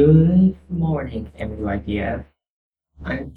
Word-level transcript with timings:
Good 0.00 0.56
morning, 0.70 1.30
MUIDS. 1.38 2.24
I'm 3.04 3.34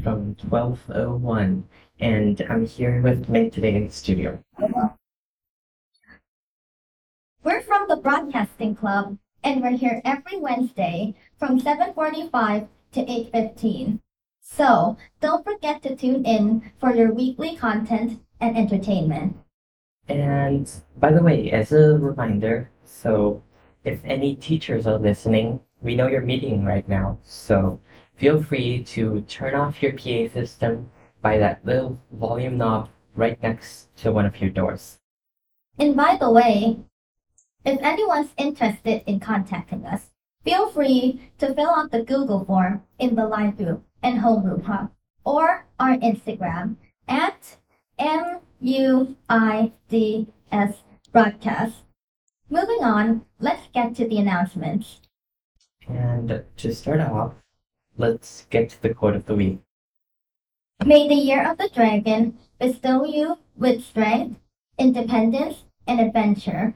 from 0.00 0.36
1201, 0.48 1.64
and 1.98 2.46
I'm 2.48 2.66
here 2.66 3.02
with 3.02 3.28
Meg 3.28 3.50
today 3.50 3.74
in 3.74 3.86
the 3.88 3.92
studio. 3.92 4.38
We're 7.42 7.62
from 7.62 7.88
the 7.88 7.96
Broadcasting 7.96 8.76
Club, 8.76 9.18
and 9.42 9.60
we're 9.60 9.76
here 9.76 10.00
every 10.04 10.38
Wednesday 10.38 11.16
from 11.36 11.60
7.45 11.60 12.68
to 12.92 13.00
8.15. 13.00 13.98
So, 14.40 14.96
don't 15.20 15.44
forget 15.44 15.82
to 15.82 15.96
tune 15.96 16.24
in 16.24 16.70
for 16.78 16.94
your 16.94 17.12
weekly 17.12 17.56
content 17.56 18.20
and 18.40 18.56
entertainment. 18.56 19.36
And 20.08 20.70
by 20.96 21.10
the 21.10 21.24
way, 21.24 21.50
as 21.50 21.72
a 21.72 21.98
reminder, 21.98 22.70
so 22.84 23.42
if 23.82 24.00
any 24.04 24.36
teachers 24.36 24.86
are 24.86 24.98
listening, 24.98 25.58
we 25.80 25.94
know 25.94 26.08
you're 26.08 26.20
meeting 26.20 26.64
right 26.64 26.88
now, 26.88 27.18
so 27.22 27.80
feel 28.16 28.42
free 28.42 28.82
to 28.84 29.20
turn 29.22 29.54
off 29.54 29.82
your 29.82 29.92
PA 29.92 30.32
system 30.32 30.90
by 31.22 31.38
that 31.38 31.64
little 31.64 32.00
volume 32.12 32.58
knob 32.58 32.88
right 33.14 33.40
next 33.42 33.94
to 33.96 34.12
one 34.12 34.26
of 34.26 34.40
your 34.40 34.50
doors. 34.50 34.98
And 35.78 35.96
by 35.96 36.16
the 36.20 36.30
way, 36.30 36.78
if 37.64 37.80
anyone's 37.82 38.32
interested 38.36 39.02
in 39.06 39.20
contacting 39.20 39.84
us, 39.86 40.10
feel 40.44 40.68
free 40.70 41.30
to 41.38 41.54
fill 41.54 41.70
out 41.70 41.90
the 41.90 42.02
Google 42.02 42.44
form 42.44 42.82
in 42.98 43.14
the 43.14 43.26
Line 43.26 43.52
group 43.52 43.84
and 44.02 44.18
home 44.18 44.42
Homeroom 44.42 44.64
Hub 44.64 44.90
or 45.24 45.66
our 45.78 45.96
Instagram 45.98 46.76
at 47.06 47.56
M-U-I-D-S 47.98 49.12
broadcast. 51.12 51.76
Moving 52.50 52.82
on, 52.82 53.24
let's 53.38 53.68
get 53.74 53.94
to 53.96 54.08
the 54.08 54.18
announcements. 54.18 55.00
And 55.88 56.44
to 56.56 56.74
start 56.74 57.00
off, 57.00 57.34
let's 57.96 58.46
get 58.50 58.70
to 58.70 58.82
the 58.82 58.94
quote 58.94 59.16
of 59.16 59.26
the 59.26 59.34
week. 59.34 59.58
May 60.84 61.08
the 61.08 61.14
year 61.14 61.50
of 61.50 61.58
the 61.58 61.68
dragon 61.68 62.38
bestow 62.60 63.04
you 63.04 63.38
with 63.56 63.82
strength, 63.82 64.38
independence, 64.78 65.64
and 65.86 66.00
adventure. 66.00 66.74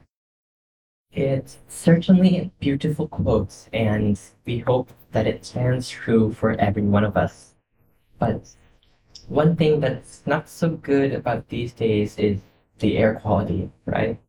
It's 1.11 1.59
certainly 1.67 2.37
a 2.37 2.51
beautiful 2.59 3.07
quote, 3.07 3.69
and 3.71 4.19
we 4.45 4.59
hope 4.59 4.89
that 5.11 5.27
it 5.27 5.45
stands 5.45 5.87
true 5.89 6.33
for 6.33 6.51
every 6.53 6.81
one 6.81 7.03
of 7.03 7.15
us. 7.15 7.53
But 8.17 8.49
one 9.27 9.55
thing 9.55 9.79
that's 9.79 10.23
not 10.25 10.49
so 10.49 10.69
good 10.69 11.13
about 11.13 11.49
these 11.49 11.71
days 11.71 12.17
is 12.17 12.41
the 12.79 12.97
air 12.97 13.19
quality, 13.21 13.69
right? 13.85 14.19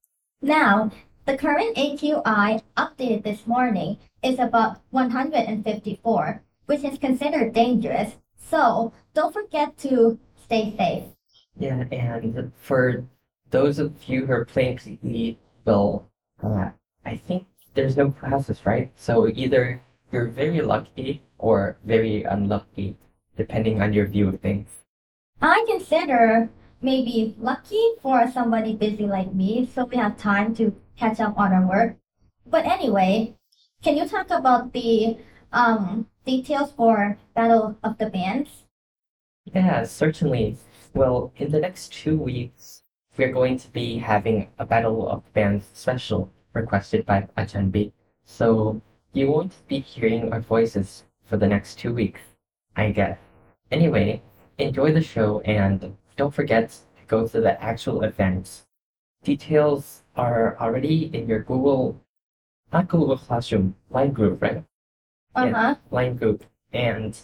Now, 0.42 0.90
the 1.26 1.36
current 1.36 1.76
AQI 1.76 2.62
updated 2.76 3.24
this 3.24 3.46
morning 3.46 3.98
is 4.22 4.38
about 4.38 4.80
154, 4.90 6.42
which 6.66 6.84
is 6.84 6.98
considered 6.98 7.54
dangerous. 7.54 8.16
So 8.36 8.92
don't 9.14 9.32
forget 9.32 9.76
to 9.78 10.18
stay 10.42 10.74
safe. 10.76 11.04
Yeah, 11.58 11.84
and 11.90 12.52
for 12.60 13.04
those 13.50 13.78
of 13.78 13.92
you 14.06 14.26
who 14.26 14.32
are 14.32 14.44
playing 14.44 14.78
PE, 14.78 15.36
well, 15.64 16.10
uh, 16.42 16.70
I 17.06 17.16
think 17.16 17.46
there's 17.74 17.96
no 17.96 18.10
classes, 18.10 18.60
right? 18.66 18.90
So 18.96 19.28
either 19.28 19.80
you're 20.12 20.28
very 20.28 20.60
lucky 20.60 21.22
or 21.38 21.78
very 21.84 22.24
unlucky, 22.24 22.96
depending 23.36 23.80
on 23.80 23.92
your 23.92 24.06
view 24.06 24.28
of 24.28 24.40
things. 24.40 24.68
I 25.40 25.64
consider 25.68 26.50
maybe 26.82 27.34
lucky 27.38 27.82
for 28.02 28.30
somebody 28.30 28.74
busy 28.74 29.06
like 29.06 29.32
me, 29.32 29.68
so 29.74 29.86
we 29.86 29.96
have 29.96 30.18
time 30.18 30.54
to 30.56 30.74
catch 30.96 31.20
up 31.20 31.38
on 31.38 31.52
our 31.52 31.66
work. 31.66 31.96
But 32.46 32.66
anyway, 32.66 33.36
can 33.82 33.96
you 33.96 34.08
talk 34.08 34.30
about 34.30 34.72
the 34.72 35.18
um, 35.52 36.08
details 36.24 36.72
for 36.72 37.18
Battle 37.34 37.76
of 37.82 37.98
the 37.98 38.06
Bands? 38.10 38.50
Yeah, 39.44 39.84
certainly. 39.84 40.56
Well, 40.94 41.32
in 41.36 41.50
the 41.50 41.60
next 41.60 41.92
two 41.92 42.16
weeks, 42.16 42.82
we're 43.16 43.32
going 43.32 43.58
to 43.58 43.68
be 43.70 43.98
having 43.98 44.48
a 44.58 44.64
Battle 44.64 45.08
of 45.08 45.32
Bands 45.32 45.66
special 45.72 46.30
requested 46.52 47.04
by 47.04 47.28
Achanbi. 47.36 47.92
So 48.24 48.80
you 49.12 49.30
won't 49.30 49.66
be 49.68 49.80
hearing 49.80 50.32
our 50.32 50.40
voices 50.40 51.04
for 51.24 51.36
the 51.36 51.46
next 51.46 51.78
two 51.78 51.92
weeks, 51.92 52.20
I 52.76 52.90
guess. 52.90 53.18
Anyway, 53.70 54.22
enjoy 54.58 54.92
the 54.92 55.02
show 55.02 55.40
and 55.40 55.96
don't 56.16 56.34
forget 56.34 56.70
to 56.70 57.06
go 57.06 57.26
to 57.26 57.40
the 57.40 57.62
actual 57.62 58.02
events. 58.02 58.66
Details 59.22 60.03
are 60.16 60.56
already 60.60 61.14
in 61.14 61.28
your 61.28 61.40
Google, 61.40 62.00
not 62.72 62.88
Google 62.88 63.18
Classroom, 63.18 63.74
Line 63.90 64.12
group, 64.12 64.42
right? 64.42 64.64
Uh 65.34 65.50
huh. 65.50 65.74
Line 65.90 66.16
group. 66.16 66.44
And 66.72 67.18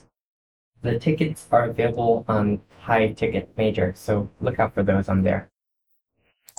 the 0.82 0.98
tickets 0.98 1.46
are 1.50 1.64
available 1.64 2.24
on 2.28 2.60
Thai 2.82 3.12
Ticket 3.12 3.50
Major, 3.56 3.92
so 3.96 4.30
look 4.40 4.58
out 4.58 4.74
for 4.74 4.82
those 4.82 5.08
on 5.08 5.22
there. 5.22 5.50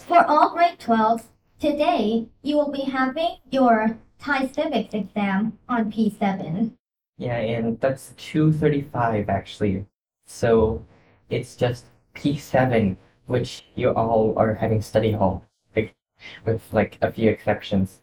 For 0.05 0.25
all 0.25 0.49
grade 0.53 0.79
12s, 0.79 1.23
today 1.59 2.27
you 2.41 2.55
will 2.57 2.71
be 2.71 2.81
having 2.83 3.37
your 3.49 3.97
Thai 4.19 4.47
Civics 4.47 4.93
exam 4.93 5.57
on 5.67 5.91
P7. 5.91 6.73
Yeah, 7.17 7.37
and 7.37 7.79
that's 7.79 8.13
235 8.17 9.29
actually. 9.29 9.85
So 10.25 10.85
it's 11.29 11.55
just 11.55 11.85
P7, 12.15 12.97
which 13.25 13.65
you 13.75 13.89
all 13.91 14.33
are 14.37 14.55
having 14.55 14.81
study 14.81 15.11
hall, 15.11 15.45
with 16.45 16.61
like 16.71 16.97
a 17.01 17.11
few 17.11 17.29
exceptions. 17.29 18.01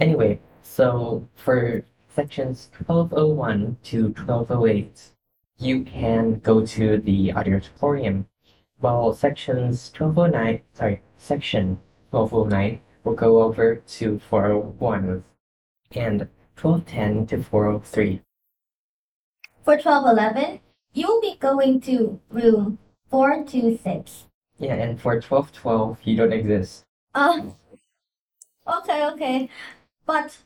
Anyway, 0.00 0.40
so 0.62 1.28
for 1.34 1.84
sections 2.08 2.70
1201 2.86 3.78
to 3.84 4.04
1208, 4.04 5.12
you 5.58 5.82
can 5.82 6.38
go 6.40 6.64
to 6.64 6.98
the 6.98 7.32
auditorium, 7.32 8.26
while 8.78 9.12
sections 9.12 9.92
1209, 9.96 10.60
sorry, 10.72 11.02
section 11.16 11.80
1209 12.10 12.80
will 13.04 13.14
go 13.14 13.42
over 13.42 13.76
to 13.76 14.18
401 14.18 15.24
and 15.92 16.28
1210 16.60 17.26
to 17.26 17.42
403. 17.42 18.22
For 19.64 19.74
1211, 19.74 20.60
you 20.92 21.06
will 21.06 21.20
be 21.20 21.36
going 21.38 21.80
to 21.82 22.20
room 22.30 22.78
426. 23.10 24.24
Yeah, 24.58 24.74
and 24.74 25.00
for 25.00 25.14
1212, 25.14 25.98
you 26.04 26.16
don't 26.16 26.32
exist. 26.32 26.84
Uh, 27.18 27.42
okay, 28.78 29.06
okay. 29.10 29.50
But 30.06 30.38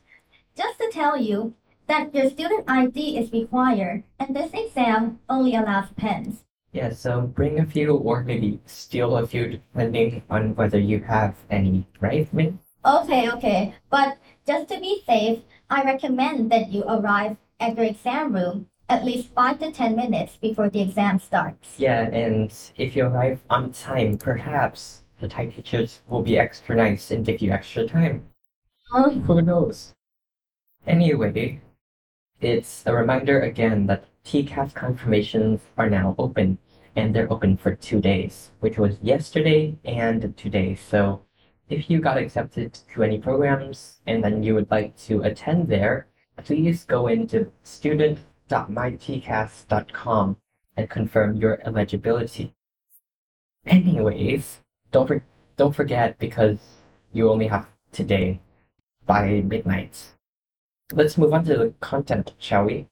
just 0.57 0.79
to 0.79 0.89
tell 0.91 1.15
you 1.15 1.53
that 1.85 2.15
your 2.15 2.31
student 2.31 2.65
ID 2.67 3.15
is 3.19 3.31
required 3.31 4.01
and 4.19 4.35
this 4.35 4.49
exam 4.55 5.19
only 5.29 5.53
allows 5.53 5.93
pens. 5.95 6.45
Yeah, 6.71 6.89
so 6.89 7.21
bring 7.21 7.59
a 7.59 7.65
few 7.67 7.93
or 7.95 8.23
maybe 8.23 8.59
steal 8.65 9.17
a 9.17 9.27
few 9.27 9.61
depending 9.61 10.23
on 10.31 10.55
whether 10.55 10.79
you 10.79 10.99
have 11.01 11.35
any, 11.51 11.85
right, 11.99 12.25
Min? 12.33 12.57
Okay, 12.83 13.29
okay. 13.29 13.75
But 13.91 14.17
just 14.47 14.67
to 14.69 14.79
be 14.79 15.03
safe, 15.05 15.45
I 15.69 15.83
recommend 15.83 16.51
that 16.51 16.71
you 16.71 16.83
arrive 16.85 17.37
at 17.59 17.77
your 17.77 17.85
exam 17.85 18.33
room 18.33 18.65
at 18.89 19.05
least 19.05 19.29
5 19.35 19.59
to 19.59 19.71
10 19.71 19.95
minutes 19.95 20.37
before 20.37 20.71
the 20.71 20.81
exam 20.81 21.19
starts. 21.19 21.77
Yeah, 21.77 22.09
and 22.09 22.51
if 22.77 22.95
you 22.95 23.05
arrive 23.05 23.41
on 23.51 23.71
time, 23.71 24.17
perhaps 24.17 25.02
the 25.19 25.27
Thai 25.27 25.47
teachers 25.47 26.01
will 26.07 26.21
be 26.21 26.37
extra 26.37 26.75
nice 26.75 27.09
and 27.11 27.25
give 27.25 27.41
you 27.41 27.51
extra 27.51 27.87
time. 27.87 28.27
Huh? 28.91 29.09
Who 29.09 29.41
knows? 29.41 29.93
Anyway, 30.85 31.61
it's 32.41 32.83
a 32.85 32.93
reminder 32.93 33.41
again 33.41 33.87
that 33.87 34.05
TCAS 34.25 34.73
confirmations 34.73 35.61
are 35.77 35.89
now 35.89 36.13
open, 36.17 36.57
and 36.95 37.15
they're 37.15 37.31
open 37.31 37.55
for 37.57 37.75
two 37.75 38.01
days, 38.01 38.51
which 38.59 38.77
was 38.77 38.97
yesterday 39.01 39.77
and 39.83 40.35
today. 40.37 40.75
So 40.75 41.23
if 41.69 41.89
you 41.89 41.99
got 41.99 42.17
accepted 42.17 42.77
to 42.93 43.03
any 43.03 43.17
programs 43.17 44.01
and 44.05 44.21
then 44.23 44.43
you 44.43 44.53
would 44.55 44.69
like 44.69 44.95
to 45.07 45.23
attend 45.23 45.69
there, 45.69 46.07
please 46.43 46.83
go 46.83 47.07
into 47.07 47.51
student.mytcas.com 47.63 50.37
and 50.75 50.89
confirm 50.89 51.37
your 51.37 51.61
eligibility. 51.65 52.53
Anyways, 53.65 54.59
don't 54.93 55.07
for- 55.07 55.25
don't 55.57 55.75
forget 55.75 56.17
because 56.19 56.59
you 57.11 57.29
only 57.29 57.47
have 57.47 57.67
today 57.91 58.39
by 59.05 59.41
midnight. 59.41 60.13
Let's 60.93 61.17
move 61.17 61.33
on 61.33 61.43
to 61.45 61.57
the 61.57 61.73
content, 61.81 62.33
shall 62.37 62.65
we? 62.65 62.87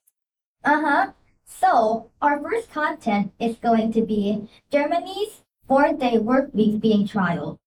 Uh 0.64 0.80
huh. 0.80 1.12
So, 1.44 2.10
our 2.20 2.40
first 2.40 2.70
content 2.70 3.32
is 3.38 3.56
going 3.56 3.92
to 3.92 4.02
be 4.02 4.48
Germany's 4.70 5.42
four 5.66 5.92
day 5.92 6.18
work 6.18 6.50
week 6.52 6.80
being 6.80 7.06
trialed. 7.06 7.58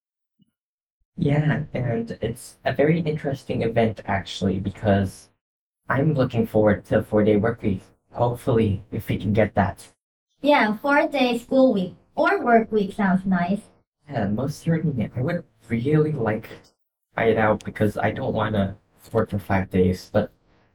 Yeah, 1.17 1.63
and 1.73 2.17
it's 2.21 2.57
a 2.65 2.73
very 2.73 2.99
interesting 2.99 3.61
event 3.61 4.01
actually 4.05 4.59
because 4.59 5.29
I'm 5.87 6.13
looking 6.13 6.45
forward 6.45 6.85
to 6.85 7.03
four 7.03 7.23
day 7.23 7.37
work 7.37 7.61
week. 7.61 7.83
Hopefully, 8.11 8.83
if 8.91 9.07
we 9.09 9.17
can 9.17 9.33
get 9.33 9.55
that. 9.55 9.87
Yeah, 10.41 10.75
four 10.77 11.07
day 11.07 11.37
school 11.37 11.73
week 11.73 11.95
or 12.15 12.43
work 12.43 12.71
week 12.71 12.93
sounds 12.93 13.25
nice. 13.25 13.61
Yeah, 14.09 14.27
most 14.27 14.59
certainly. 14.59 15.09
I 15.15 15.21
would 15.21 15.43
really 15.69 16.11
like 16.11 16.49
to 16.49 16.71
try 17.15 17.25
it 17.25 17.37
out 17.37 17.63
because 17.63 17.97
I 17.97 18.11
don't 18.11 18.33
want 18.33 18.55
to 18.55 18.75
work 19.11 19.29
for 19.29 19.39
five 19.39 19.69
days, 19.69 20.09
but 20.13 20.31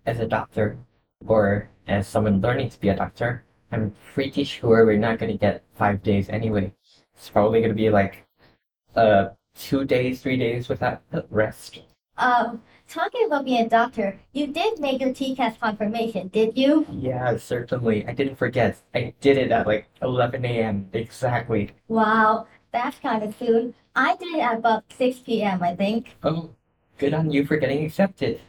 as 0.06 0.18
a 0.20 0.26
doctor 0.26 0.78
or 1.26 1.68
as 1.86 2.06
someone 2.08 2.40
learning 2.40 2.70
to 2.70 2.80
be 2.80 2.88
a 2.88 2.96
doctor, 2.96 3.44
I'm 3.72 3.94
pretty 4.14 4.44
sure 4.44 4.84
we're 4.84 4.98
not 4.98 5.18
going 5.18 5.32
to 5.32 5.38
get 5.38 5.62
five 5.74 6.02
days 6.02 6.28
anyway. 6.28 6.72
It's 7.14 7.30
probably 7.30 7.60
going 7.60 7.70
to 7.70 7.76
be 7.76 7.90
like 7.90 8.26
uh, 8.96 9.28
two 9.54 9.84
days, 9.84 10.22
three 10.22 10.36
days 10.36 10.68
without 10.68 11.02
rest. 11.30 11.80
Um, 12.18 12.62
talking 12.88 13.26
about 13.26 13.44
being 13.44 13.64
a 13.64 13.68
doctor, 13.68 14.18
you 14.32 14.48
did 14.48 14.78
make 14.78 15.00
your 15.00 15.10
TCAS 15.10 15.58
confirmation, 15.60 16.28
did 16.28 16.56
you? 16.58 16.86
Yeah, 16.90 17.36
certainly. 17.36 18.06
I 18.06 18.12
didn't 18.12 18.36
forget. 18.36 18.78
I 18.94 19.14
did 19.20 19.38
it 19.38 19.50
at 19.52 19.66
like 19.66 19.88
11 20.02 20.44
a.m. 20.44 20.88
exactly. 20.92 21.70
Wow, 21.88 22.46
that's 22.72 22.98
kind 22.98 23.22
of 23.22 23.34
soon. 23.36 23.74
I 23.94 24.16
did 24.16 24.34
it 24.34 24.40
at 24.40 24.58
about 24.58 24.84
6 24.96 25.18
p.m., 25.20 25.62
I 25.62 25.74
think. 25.74 26.16
Oh, 26.22 26.50
good 26.98 27.14
on 27.14 27.30
you 27.30 27.44
for 27.44 27.56
getting 27.56 27.84
accepted. 27.84 28.40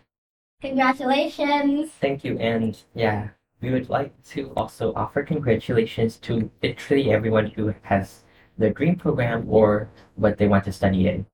Congratulations! 0.61 1.91
Thank 1.99 2.23
you, 2.23 2.37
and 2.37 2.77
yeah, 2.93 3.29
we 3.61 3.71
would 3.71 3.89
like 3.89 4.13
to 4.25 4.51
also 4.55 4.93
offer 4.95 5.23
congratulations 5.23 6.17
to 6.17 6.51
literally 6.61 7.11
everyone 7.11 7.47
who 7.47 7.73
has 7.81 8.23
the 8.57 8.69
dream 8.69 8.95
program 8.95 9.45
or 9.49 9.89
what 10.15 10.37
they 10.37 10.47
want 10.47 10.65
to 10.65 10.71
study 10.71 11.07
in. 11.07 11.25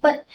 But 0.00 0.26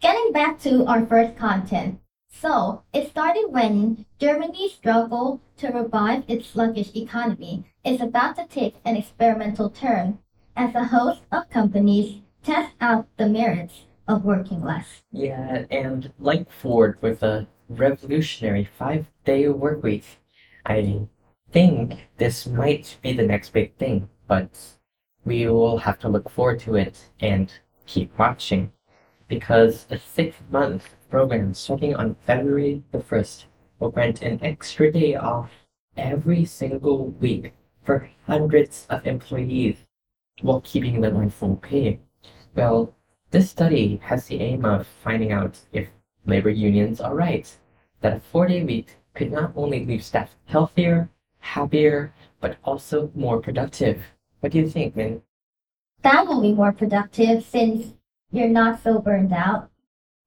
getting 0.00 0.32
back 0.32 0.60
to 0.60 0.84
our 0.86 1.04
first 1.04 1.36
content. 1.36 2.00
So, 2.32 2.84
it 2.92 3.10
started 3.10 3.46
when 3.48 4.06
Germany's 4.20 4.72
struggle 4.72 5.40
to 5.56 5.68
revive 5.68 6.22
its 6.28 6.46
sluggish 6.46 6.94
economy 6.94 7.64
is 7.84 8.00
about 8.00 8.36
to 8.36 8.46
take 8.46 8.76
an 8.84 8.96
experimental 8.96 9.68
turn 9.68 10.20
as 10.60 10.74
a 10.74 10.84
host 10.84 11.22
of 11.32 11.48
companies 11.48 12.20
test 12.42 12.74
out 12.82 13.06
the 13.16 13.26
merits 13.26 13.86
of 14.06 14.26
working 14.26 14.62
less. 14.62 15.00
Yeah, 15.10 15.64
and 15.70 16.12
like 16.18 16.52
Ford 16.52 16.98
with 17.00 17.22
a 17.22 17.46
revolutionary 17.70 18.68
five 18.78 19.06
day 19.24 19.48
work 19.48 19.82
week, 19.82 20.04
I 20.66 21.08
think 21.50 22.10
this 22.18 22.46
might 22.46 22.98
be 23.00 23.14
the 23.14 23.26
next 23.26 23.54
big 23.54 23.74
thing, 23.76 24.10
but 24.28 24.50
we 25.24 25.46
will 25.46 25.78
have 25.78 25.98
to 26.00 26.10
look 26.10 26.28
forward 26.28 26.60
to 26.60 26.74
it 26.76 27.06
and 27.20 27.50
keep 27.86 28.18
watching. 28.18 28.70
Because 29.28 29.86
a 29.88 29.98
six 29.98 30.36
month 30.50 30.94
program 31.08 31.54
starting 31.54 31.94
on 31.94 32.16
February 32.26 32.82
the 32.92 32.98
1st 32.98 33.44
will 33.78 33.90
grant 33.92 34.20
an 34.20 34.38
extra 34.42 34.92
day 34.92 35.14
off 35.14 35.52
every 35.96 36.44
single 36.44 37.06
week 37.12 37.54
for 37.82 38.10
hundreds 38.26 38.86
of 38.90 39.06
employees 39.06 39.86
while 40.42 40.60
keeping 40.62 41.00
them 41.00 41.16
on 41.16 41.30
full 41.30 41.56
pay. 41.56 42.00
Well, 42.54 42.94
this 43.30 43.50
study 43.50 44.00
has 44.02 44.26
the 44.26 44.40
aim 44.40 44.64
of 44.64 44.86
finding 45.04 45.32
out 45.32 45.58
if 45.72 45.88
labor 46.26 46.50
unions 46.50 47.00
are 47.00 47.14
right 47.14 47.50
that 48.00 48.16
a 48.16 48.20
four 48.20 48.46
day 48.46 48.62
week 48.64 48.96
could 49.14 49.30
not 49.30 49.52
only 49.56 49.84
leave 49.84 50.04
staff 50.04 50.34
healthier, 50.46 51.08
happier, 51.40 52.12
but 52.40 52.56
also 52.64 53.10
more 53.14 53.40
productive. 53.40 54.02
What 54.40 54.52
do 54.52 54.58
you 54.58 54.68
think, 54.68 54.96
Min? 54.96 55.22
That 56.02 56.26
will 56.26 56.40
be 56.40 56.52
more 56.52 56.72
productive 56.72 57.44
since 57.44 57.94
you're 58.32 58.48
not 58.48 58.82
so 58.82 58.98
burned 59.00 59.32
out. 59.32 59.70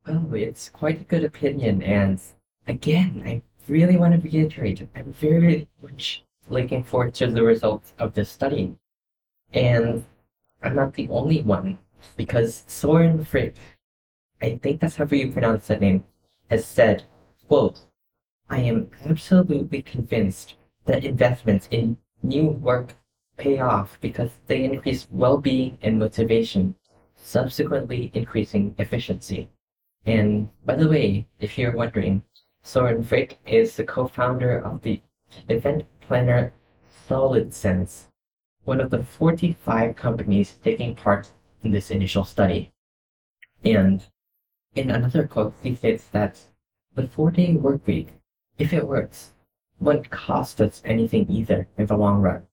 Well, 0.07 0.33
it's 0.33 0.69
quite 0.69 1.01
a 1.01 1.05
good 1.05 1.23
opinion, 1.23 1.81
and 1.81 2.19
again, 2.67 3.23
I 3.25 3.41
really 3.67 3.97
want 3.97 4.13
to 4.13 4.19
reiterate, 4.19 4.87
I'm 4.95 5.13
very 5.13 5.67
much 5.81 6.23
looking 6.49 6.83
forward 6.83 7.13
to 7.15 7.27
the 7.27 7.41
results 7.41 7.93
of 7.97 8.13
this 8.13 8.29
study. 8.29 8.75
And 9.53 10.05
I'm 10.61 10.75
not 10.75 10.93
the 10.93 11.07
only 11.09 11.41
one 11.41 11.77
because 12.17 12.63
Soren 12.67 13.23
Frick, 13.23 13.55
I 14.41 14.59
think 14.61 14.81
that's 14.81 14.95
how 14.95 15.05
you 15.05 15.31
pronounce 15.31 15.67
that 15.67 15.81
name, 15.81 16.03
has 16.49 16.65
said, 16.65 17.03
quote, 17.47 17.81
I 18.49 18.59
am 18.59 18.89
absolutely 19.05 19.81
convinced 19.81 20.55
that 20.85 21.05
investments 21.05 21.67
in 21.71 21.97
new 22.21 22.47
work 22.47 22.95
pay 23.37 23.59
off 23.59 23.97
because 24.01 24.31
they 24.47 24.63
increase 24.63 25.07
well-being 25.11 25.77
and 25.81 25.97
motivation, 25.97 26.75
subsequently 27.15 28.11
increasing 28.13 28.75
efficiency. 28.77 29.49
And 30.05 30.49
by 30.65 30.75
the 30.75 30.89
way, 30.89 31.27
if 31.39 31.57
you're 31.57 31.75
wondering, 31.75 32.23
Soren 32.63 33.03
Frick 33.03 33.39
is 33.45 33.75
the 33.75 33.83
co-founder 33.83 34.59
of 34.59 34.81
the 34.81 35.01
event 35.49 35.85
planner 36.01 36.53
Solid 37.07 37.53
Sense, 37.53 38.07
one 38.65 38.79
of 38.79 38.89
the 38.89 39.03
45 39.03 39.95
companies 39.95 40.57
taking 40.63 40.95
part 40.95 41.31
in 41.63 41.71
this 41.71 41.91
initial 41.91 42.23
study. 42.23 42.71
And 43.63 44.05
in 44.75 44.89
another 44.89 45.27
quote, 45.27 45.53
he 45.61 45.75
states 45.75 46.05
that 46.11 46.39
the 46.95 47.07
four 47.07 47.31
day 47.31 47.53
work 47.53 47.85
week, 47.87 48.09
if 48.57 48.73
it 48.73 48.87
works, 48.87 49.33
won't 49.79 50.09
cost 50.09 50.61
us 50.61 50.81
anything 50.85 51.29
either 51.29 51.67
in 51.77 51.87
the 51.87 51.97
long 51.97 52.21
run. 52.21 52.43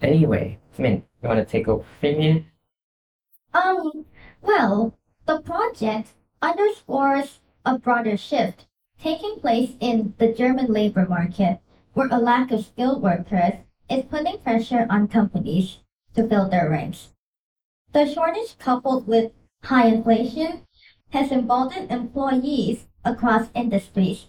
Anyway, 0.00 0.58
Min, 0.78 1.04
you 1.22 1.28
want 1.28 1.40
to 1.40 1.44
take 1.44 1.68
over 1.68 1.84
from 2.00 2.20
here? 2.20 2.44
Um, 3.52 4.04
well, 4.42 4.98
the 5.26 5.40
project 5.40 6.10
underscores 6.42 7.40
a 7.64 7.78
broader 7.78 8.16
shift 8.16 8.66
taking 9.00 9.38
place 9.40 9.72
in 9.80 10.14
the 10.18 10.32
German 10.32 10.72
labor 10.72 11.06
market, 11.06 11.60
where 11.92 12.08
a 12.10 12.18
lack 12.18 12.50
of 12.50 12.64
skilled 12.64 13.02
workers 13.02 13.54
is 13.90 14.04
putting 14.04 14.38
pressure 14.38 14.86
on 14.90 15.08
companies 15.08 15.78
to 16.14 16.26
fill 16.28 16.48
their 16.48 16.70
ranks. 16.70 17.08
The 17.92 18.12
shortage, 18.12 18.58
coupled 18.58 19.06
with 19.06 19.32
high 19.62 19.86
inflation, 19.86 20.66
has 21.10 21.30
emboldened 21.30 21.90
employees 21.90 22.86
across 23.04 23.48
industries 23.54 24.26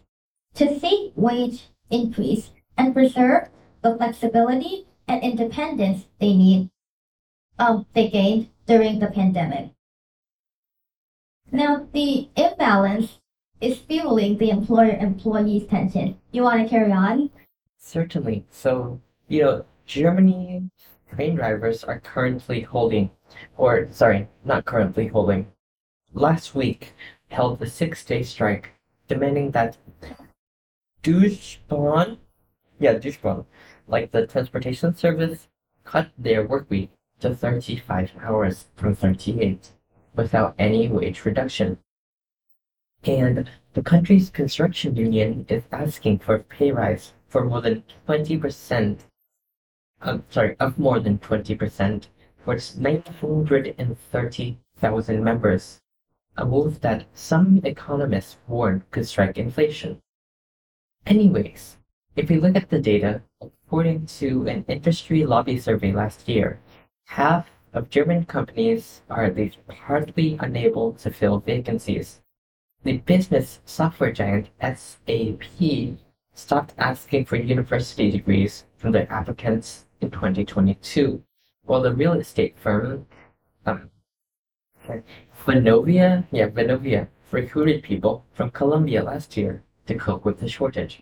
to 0.55 0.79
seek 0.79 1.13
wage 1.15 1.69
increase 1.89 2.51
and 2.77 2.93
preserve 2.93 3.49
the 3.81 3.95
flexibility 3.95 4.87
and 5.07 5.23
independence 5.23 6.05
they 6.19 6.35
need 6.35 6.69
um, 7.57 7.85
they 7.93 8.09
gained 8.09 8.49
during 8.65 8.99
the 8.99 9.07
pandemic. 9.07 9.71
Now, 11.51 11.87
the 11.93 12.29
imbalance 12.35 13.19
is 13.61 13.79
fueling 13.79 14.37
the 14.37 14.49
employer-employees 14.49 15.67
tension. 15.67 16.19
You 16.31 16.43
want 16.43 16.61
to 16.63 16.69
carry 16.69 16.91
on? 16.91 17.29
Certainly. 17.77 18.45
So, 18.49 18.99
you 19.27 19.41
know, 19.41 19.65
Germany 19.85 20.69
train 21.13 21.35
drivers 21.35 21.83
are 21.83 21.99
currently 21.99 22.61
holding, 22.61 23.11
or 23.57 23.87
sorry, 23.91 24.27
not 24.43 24.65
currently 24.65 25.07
holding, 25.07 25.47
last 26.13 26.55
week 26.55 26.93
held 27.29 27.61
a 27.61 27.69
six-day 27.69 28.23
strike 28.23 28.71
demanding 29.07 29.51
that 29.51 29.77
Deutschbahn, 31.03 32.17
yeah, 32.79 32.93
Deutschbahn, 32.95 33.45
like 33.87 34.11
the 34.11 34.25
transportation 34.25 34.95
service, 34.95 35.47
cut 35.83 36.09
their 36.17 36.45
work 36.45 36.69
week 36.69 36.89
to 37.19 37.35
35 37.35 38.11
hours 38.21 38.65
from 38.75 38.95
38 38.95 39.69
without 40.15 40.55
any 40.57 40.87
wage 40.87 41.25
reduction. 41.25 41.77
And 43.03 43.49
the 43.73 43.83
country's 43.83 44.29
construction 44.29 44.95
union 44.95 45.45
is 45.47 45.63
asking 45.71 46.19
for 46.19 46.35
a 46.35 46.43
pay 46.43 46.71
rise 46.71 47.13
for 47.27 47.45
more 47.45 47.61
than 47.61 47.83
20%, 48.07 48.99
um, 50.05 50.23
sorry, 50.29 50.55
of 50.59 50.77
more 50.77 50.99
than 50.99 51.17
20% 51.17 52.05
for 52.43 52.53
its 52.53 52.77
930,000 52.77 55.23
members, 55.23 55.81
a 56.37 56.45
move 56.45 56.81
that 56.81 57.05
some 57.13 57.59
economists 57.63 58.37
warn 58.47 58.83
could 58.91 59.07
strike 59.07 59.39
inflation. 59.39 59.99
Anyways, 61.07 61.77
if 62.15 62.29
we 62.29 62.39
look 62.39 62.55
at 62.55 62.69
the 62.69 62.79
data, 62.79 63.23
according 63.41 64.05
to 64.05 64.47
an 64.47 64.63
industry 64.67 65.25
lobby 65.25 65.57
survey 65.57 65.91
last 65.91 66.29
year, 66.29 66.59
half 67.07 67.49
of 67.73 67.89
German 67.89 68.25
companies 68.25 69.01
are 69.09 69.25
at 69.25 69.35
least 69.35 69.57
partly 69.67 70.37
unable 70.39 70.93
to 70.93 71.09
fill 71.09 71.39
vacancies. 71.39 72.21
The 72.83 72.99
business 72.99 73.59
software 73.65 74.11
giant 74.11 74.49
SAP 74.61 75.97
stopped 76.35 76.75
asking 76.77 77.25
for 77.25 77.37
university 77.37 78.11
degrees 78.11 78.65
from 78.77 78.91
their 78.91 79.11
applicants 79.11 79.84
in 80.01 80.11
2022, 80.11 81.23
while 81.63 81.81
the 81.81 81.93
real 81.93 82.13
estate 82.13 82.57
firm 82.57 83.05
um, 83.65 83.89
Vonovia, 85.45 86.25
yeah, 86.31 86.47
Vonovia 86.47 87.07
recruited 87.31 87.83
people 87.83 88.25
from 88.33 88.51
Colombia 88.51 89.03
last 89.03 89.35
year 89.35 89.63
to 89.87 89.95
cope 89.95 90.25
with 90.25 90.39
the 90.39 90.49
shortage. 90.49 91.01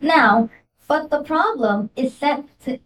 Now, 0.00 0.50
but 0.88 1.10
the 1.10 1.22
problem 1.22 1.90
is 1.96 2.14
set 2.14 2.44
to 2.64 2.78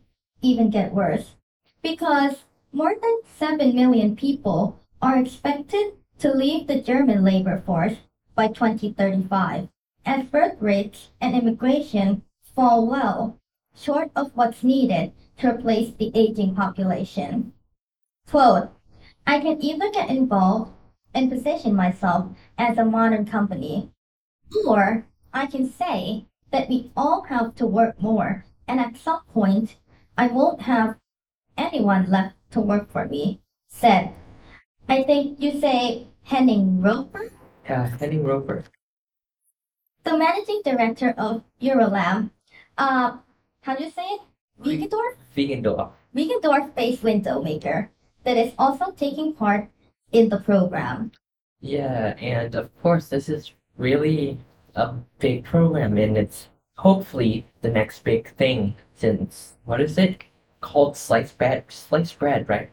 even 0.43 0.71
get 0.71 0.93
worse 0.93 1.35
because 1.83 2.45
more 2.73 2.95
than 3.01 3.21
7 3.25 3.75
million 3.75 4.17
people 4.17 4.81
are 5.01 5.19
expected 5.19 5.93
to 6.19 6.33
leave 6.33 6.67
the 6.67 6.81
German 6.81 7.25
labor 7.25 7.63
force 7.65 7.97
by 8.35 8.49
2035 8.49 9.69
as 10.05 10.27
birth 10.27 10.57
rates 10.61 11.11
and 11.21 11.35
immigration 11.35 12.23
fall 12.55 12.87
well 12.87 13.39
short 13.77 14.11
of 14.17 14.31
what's 14.35 14.63
needed 14.65 15.13
to 15.39 15.49
replace 15.51 15.95
the 15.95 16.11
aging 16.15 16.55
population. 16.55 17.53
Quote, 18.29 18.71
I 19.27 19.41
can 19.41 19.63
either 19.63 19.91
get 19.91 20.09
involved 20.11 20.73
and 21.15 21.31
position 21.31 21.75
myself 21.75 22.31
as 22.59 22.79
a 22.79 22.85
modern 22.85 23.27
company. 23.27 23.91
Or 24.67 25.07
I 25.33 25.47
can 25.47 25.71
say 25.71 26.27
that 26.51 26.69
we 26.69 26.91
all 26.97 27.23
have 27.25 27.55
to 27.57 27.67
work 27.67 28.01
more, 28.01 28.45
and 28.69 28.81
at 28.81 28.97
some 28.97 29.21
point, 29.33 29.77
I 30.17 30.29
won't 30.29 30.63
have 30.63 30.97
anyone 31.59 32.11
left 32.11 32.37
to 32.53 32.61
work 32.61 32.91
for 32.91 33.07
me, 33.07 33.41
said, 33.69 34.13
I 34.89 35.03
think 35.03 35.41
you 35.41 35.61
say 35.61 36.07
Henning 36.25 36.81
Roper, 36.81 37.31
Yeah, 37.69 37.89
Henning 37.99 38.25
Roper. 38.25 38.65
the 40.05 40.17
managing 40.17 40.63
director 40.65 41.11
of 41.19 41.43
Eurolab. 41.61 42.31
Uh, 42.79 43.17
how 43.67 43.75
do 43.75 43.83
you 43.83 43.91
say 43.91 44.07
it? 44.07 44.21
Wegendorf? 44.63 45.17
Wegendorf. 45.37 45.91
Wegendorf 46.15 46.73
based 46.77 47.03
window 47.03 47.43
maker 47.43 47.91
that 48.23 48.37
is 48.37 48.53
also 48.59 48.93
taking 48.93 49.33
part 49.35 49.69
in 50.13 50.29
the 50.29 50.39
program. 50.39 51.11
Yeah, 51.61 52.15
and 52.21 52.55
of 52.55 52.71
course, 52.81 53.09
this 53.09 53.29
is 53.29 53.53
really 53.77 54.39
a 54.77 54.95
big 55.19 55.45
program, 55.45 55.99
and 55.99 56.17
it's 56.17 56.49
hopefully 56.77 57.45
the 57.61 57.71
next 57.71 58.05
big 58.05 58.29
thing 58.37 58.77
since 58.95 59.55
what 59.65 59.81
is 59.81 59.99
it 59.99 60.23
called? 60.61 60.97
Sliced 60.97 61.37
bread, 61.37 61.65
sliced 61.69 62.19
bread, 62.21 62.49
right? 62.49 62.71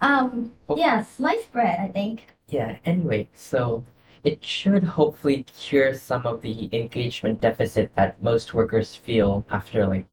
Um, 0.00 0.52
Oh. 0.70 0.76
yeah, 0.76 1.02
sliced 1.04 1.52
bread, 1.52 1.78
I 1.78 1.88
think. 1.88 2.28
Yeah. 2.48 2.78
Anyway, 2.86 3.28
so 3.34 3.84
it 4.24 4.42
should 4.42 4.84
hopefully 4.84 5.44
cure 5.56 5.92
some 5.94 6.26
of 6.26 6.40
the 6.40 6.70
engagement 6.72 7.40
deficit 7.42 7.94
that 7.96 8.22
most 8.22 8.54
workers 8.54 8.94
feel 8.94 9.44
after 9.50 9.86
like 9.86 10.06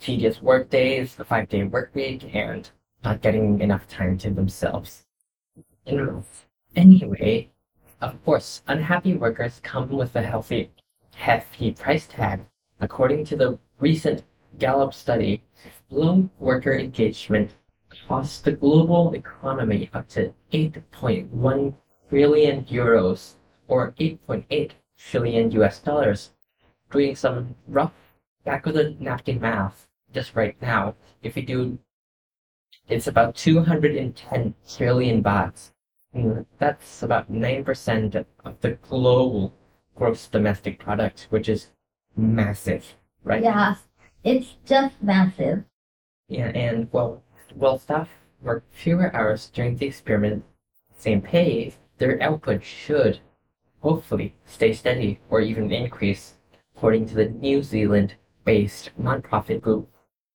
tedious 0.00 0.42
work 0.42 0.70
days, 0.70 1.16
a 1.18 1.24
five-day 1.24 1.64
work 1.64 1.90
week, 1.94 2.34
and 2.34 2.70
not 3.02 3.20
getting 3.22 3.60
enough 3.60 3.86
time 3.88 4.18
to 4.18 4.30
themselves. 4.30 5.06
Anyway, 6.76 7.50
of 8.00 8.24
course, 8.24 8.62
unhappy 8.66 9.14
workers 9.14 9.60
come 9.62 9.88
with 9.90 10.16
a 10.16 10.22
healthy, 10.22 10.70
hefty 11.14 11.72
price 11.72 12.06
tag. 12.06 12.40
According 12.80 13.24
to 13.26 13.36
the 13.36 13.58
recent 13.78 14.24
Gallup 14.58 14.94
study, 14.94 15.42
low 15.90 16.28
worker 16.38 16.74
engagement 16.74 17.52
costs 18.08 18.40
the 18.40 18.52
global 18.52 19.14
economy 19.14 19.90
up 19.92 20.08
to 20.08 20.32
8.1 20.52 21.74
trillion 22.08 22.64
euros 22.64 23.34
or 23.68 23.92
8.8 23.92 24.70
trillion 24.98 25.50
US 25.52 25.78
dollars. 25.80 26.30
Doing 26.90 27.16
some 27.16 27.54
rough 27.66 27.92
back 28.44 28.66
of 28.66 28.74
the 28.74 28.96
napkin 29.00 29.40
math 29.40 29.86
just 30.12 30.34
right 30.34 30.60
now, 30.62 30.94
if 31.22 31.36
you 31.36 31.42
do, 31.42 31.78
it's 32.88 33.06
about 33.06 33.34
210 33.34 34.54
trillion 34.76 35.22
bahts. 35.22 35.72
That's 36.58 37.02
about 37.02 37.32
9% 37.32 38.24
of 38.44 38.60
the 38.60 38.72
global 38.88 39.54
gross 39.96 40.28
domestic 40.28 40.78
product, 40.78 41.26
which 41.30 41.48
is 41.48 41.70
massive, 42.16 42.94
right? 43.24 43.42
Yeah, 43.42 43.74
it's 44.22 44.56
just 44.64 45.02
massive. 45.02 45.64
Yeah, 46.28 46.48
and 46.48 46.88
well, 46.92 47.22
while 47.54 47.78
staff 47.78 48.08
work 48.40 48.64
fewer 48.70 49.14
hours 49.14 49.50
during 49.52 49.76
the 49.76 49.86
experiment, 49.86 50.44
same 50.96 51.20
pay, 51.20 51.74
their 51.98 52.22
output 52.22 52.62
should, 52.62 53.18
hopefully, 53.80 54.36
stay 54.44 54.72
steady 54.72 55.20
or 55.28 55.40
even 55.40 55.72
increase, 55.72 56.34
according 56.76 57.06
to 57.06 57.14
the 57.14 57.26
New 57.26 57.62
Zealand-based 58.44 58.90
nonprofit 59.00 59.60
group 59.60 59.88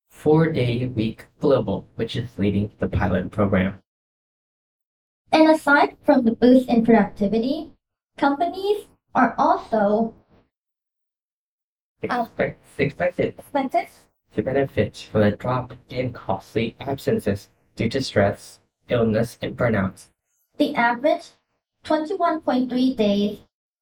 Four 0.09 0.51
Day 0.51 0.87
Week 0.87 1.25
Global, 1.39 1.87
which 1.95 2.15
is 2.15 2.37
leading 2.37 2.71
the 2.79 2.87
pilot 2.87 3.31
program. 3.31 3.75
And 5.31 5.49
aside 5.49 5.95
from 6.03 6.25
the 6.25 6.31
boost 6.31 6.67
in 6.69 6.83
productivity, 6.83 7.71
companies 8.17 8.87
are 9.13 9.35
also. 9.37 10.15
Expect, 12.01 12.63
expected 12.79 13.35
expected 13.37 13.87
to 14.33 14.41
benefit 14.41 15.07
from 15.11 15.21
a 15.21 15.35
drop 15.35 15.73
in 15.89 16.13
costly 16.13 16.75
absences 16.79 17.49
due 17.75 17.89
to 17.89 18.01
stress, 18.01 18.59
illness, 18.87 19.37
and 19.41 19.55
burnout. 19.57 20.07
the 20.57 20.73
average 20.75 21.31
21.3 21.83 22.95
days 22.95 23.39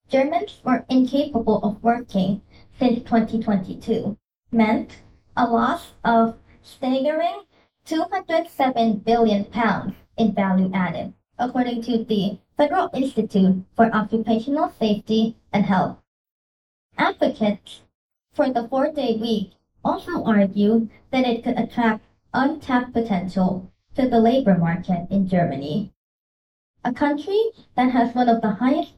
Germans 0.08 0.60
were 0.64 0.84
incapable 0.88 1.62
of 1.62 1.82
working 1.82 2.42
since 2.78 3.00
2022 3.00 4.16
meant 4.52 4.98
a 5.36 5.44
loss 5.44 5.94
of 6.04 6.36
staggering 6.62 7.42
207 7.84 8.98
billion 8.98 9.44
pounds 9.46 9.94
in 10.16 10.32
value 10.32 10.70
added, 10.72 11.12
according 11.38 11.82
to 11.82 12.04
the 12.04 12.38
Federal 12.56 12.88
Institute 12.94 13.64
for 13.74 13.92
Occupational 13.92 14.72
Safety 14.78 15.36
and 15.52 15.64
Health. 15.64 15.98
Advocates 16.96 17.82
for 18.32 18.50
the 18.50 18.68
four 18.68 18.92
day 18.92 19.16
week 19.16 19.52
also 19.84 20.22
argue 20.24 20.88
that 21.10 21.26
it 21.26 21.42
could 21.42 21.58
attract 21.58 22.04
untapped 22.32 22.92
potential 22.92 23.72
to 23.96 24.08
the 24.08 24.20
labor 24.20 24.56
market 24.56 25.06
in 25.10 25.28
Germany, 25.28 25.92
a 26.84 26.92
country 26.92 27.50
that 27.74 27.90
has 27.90 28.14
one 28.14 28.28
of 28.28 28.40
the 28.40 28.52
highest 28.52 28.92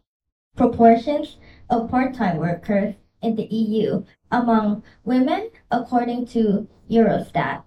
proportions 0.56 1.38
of 1.70 1.90
part 1.90 2.12
time 2.14 2.36
workers 2.36 2.94
in 3.22 3.36
the 3.36 3.44
EU 3.44 4.04
among 4.30 4.82
women, 5.04 5.50
according 5.70 6.26
to 6.26 6.68
Eurostat. 6.90 7.62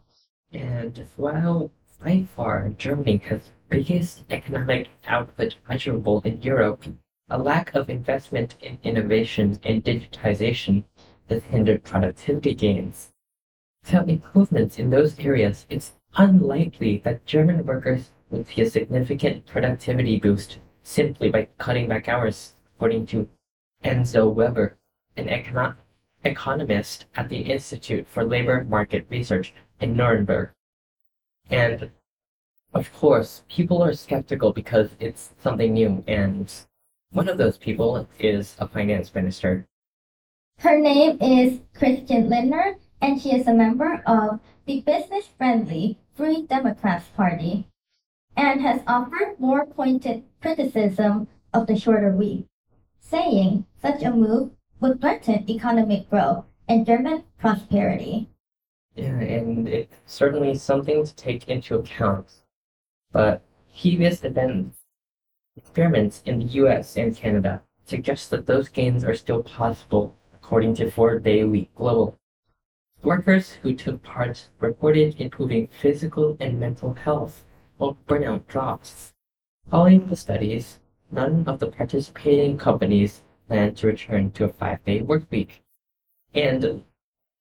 And 0.51 1.05
while 1.15 1.71
by 2.03 2.25
far 2.35 2.69
Germany 2.69 3.17
has 3.29 3.41
the 3.41 3.77
biggest 3.77 4.23
economic 4.29 4.89
output 5.07 5.55
measurable 5.69 6.21
in 6.25 6.41
Europe, 6.41 6.83
a 7.29 7.37
lack 7.37 7.73
of 7.73 7.89
investment 7.89 8.55
in 8.61 8.77
innovation 8.83 9.59
and 9.63 9.83
digitization 9.83 10.83
has 11.29 11.43
hindered 11.43 11.83
productivity 11.83 12.53
gains. 12.53 13.11
Without 13.83 14.09
improvements 14.09 14.77
in 14.77 14.89
those 14.89 15.19
areas, 15.19 15.65
it's 15.69 15.93
unlikely 16.15 17.01
that 17.03 17.25
German 17.25 17.65
workers 17.65 18.11
would 18.29 18.47
see 18.47 18.61
a 18.61 18.69
significant 18.69 19.45
productivity 19.45 20.19
boost 20.19 20.59
simply 20.83 21.29
by 21.29 21.47
cutting 21.57 21.87
back 21.87 22.07
hours, 22.07 22.55
according 22.75 23.05
to 23.07 23.29
Enzo 23.83 24.33
Weber, 24.33 24.77
an 25.17 25.27
econo- 25.27 25.75
economist 26.23 27.05
at 27.15 27.29
the 27.29 27.37
Institute 27.37 28.07
for 28.07 28.23
Labor 28.23 28.63
Market 28.63 29.05
Research 29.09 29.53
in 29.79 29.95
Nuremberg. 29.95 30.49
And 31.49 31.91
of 32.73 32.91
course, 32.93 33.43
people 33.49 33.83
are 33.83 33.93
skeptical 33.93 34.51
because 34.51 34.89
it's 34.99 35.31
something 35.41 35.73
new, 35.73 36.03
and 36.07 36.51
one 37.11 37.29
of 37.29 37.37
those 37.37 37.57
people 37.57 38.07
is 38.19 38.55
a 38.59 38.67
finance 38.67 39.13
minister. 39.13 39.67
Her 40.57 40.79
name 40.79 41.21
is 41.21 41.59
Christian 41.75 42.29
Lindner, 42.29 42.77
and 43.01 43.21
she 43.21 43.35
is 43.35 43.47
a 43.47 43.53
member 43.53 44.01
of 44.07 44.39
the 44.65 44.81
business 44.81 45.27
friendly 45.37 45.99
Free 46.15 46.45
Democrats 46.47 47.05
Party 47.15 47.67
and 48.35 48.61
has 48.61 48.81
offered 48.87 49.39
more 49.39 49.65
pointed 49.65 50.23
criticism 50.41 51.27
of 51.53 51.67
the 51.67 51.77
shorter 51.77 52.11
week, 52.15 52.47
saying 52.99 53.65
such 53.81 54.01
a 54.01 54.11
move 54.11 54.51
would 54.83 54.99
threaten 54.99 55.49
economic 55.49 56.09
growth 56.09 56.43
and 56.67 56.85
German 56.85 57.23
prosperity. 57.39 58.29
Yeah, 58.95 59.17
and 59.17 59.65
it's 59.67 59.95
certainly 60.05 60.55
something 60.55 61.05
to 61.05 61.15
take 61.15 61.47
into 61.47 61.75
account. 61.75 62.43
But 63.13 63.41
previous 63.79 64.25
events, 64.25 64.79
experiments 65.55 66.21
in 66.25 66.39
the 66.39 66.45
US 66.61 66.97
and 66.97 67.15
Canada 67.15 67.61
suggest 67.85 68.29
that 68.31 68.45
those 68.45 68.67
gains 68.67 69.05
are 69.05 69.15
still 69.15 69.41
possible, 69.41 70.17
according 70.33 70.75
to 70.75 70.91
Four 70.91 71.17
Day 71.19 71.45
Week 71.45 71.73
Global. 71.75 72.17
Workers 73.03 73.53
who 73.61 73.73
took 73.73 74.03
part 74.03 74.49
reported 74.59 75.15
improving 75.17 75.69
physical 75.81 76.35
and 76.41 76.59
mental 76.59 76.93
health 76.93 77.45
while 77.77 77.97
burnout 78.05 78.47
drops. 78.47 79.13
Following 79.71 80.07
the 80.07 80.17
studies, 80.17 80.79
none 81.09 81.45
of 81.47 81.59
the 81.59 81.67
participating 81.67 82.57
companies 82.57 83.21
plan 83.53 83.75
to 83.75 83.85
return 83.85 84.31
to 84.31 84.45
a 84.45 84.49
five 84.49 84.83
day 84.83 85.03
work 85.03 85.25
week. 85.29 85.61
And 86.33 86.83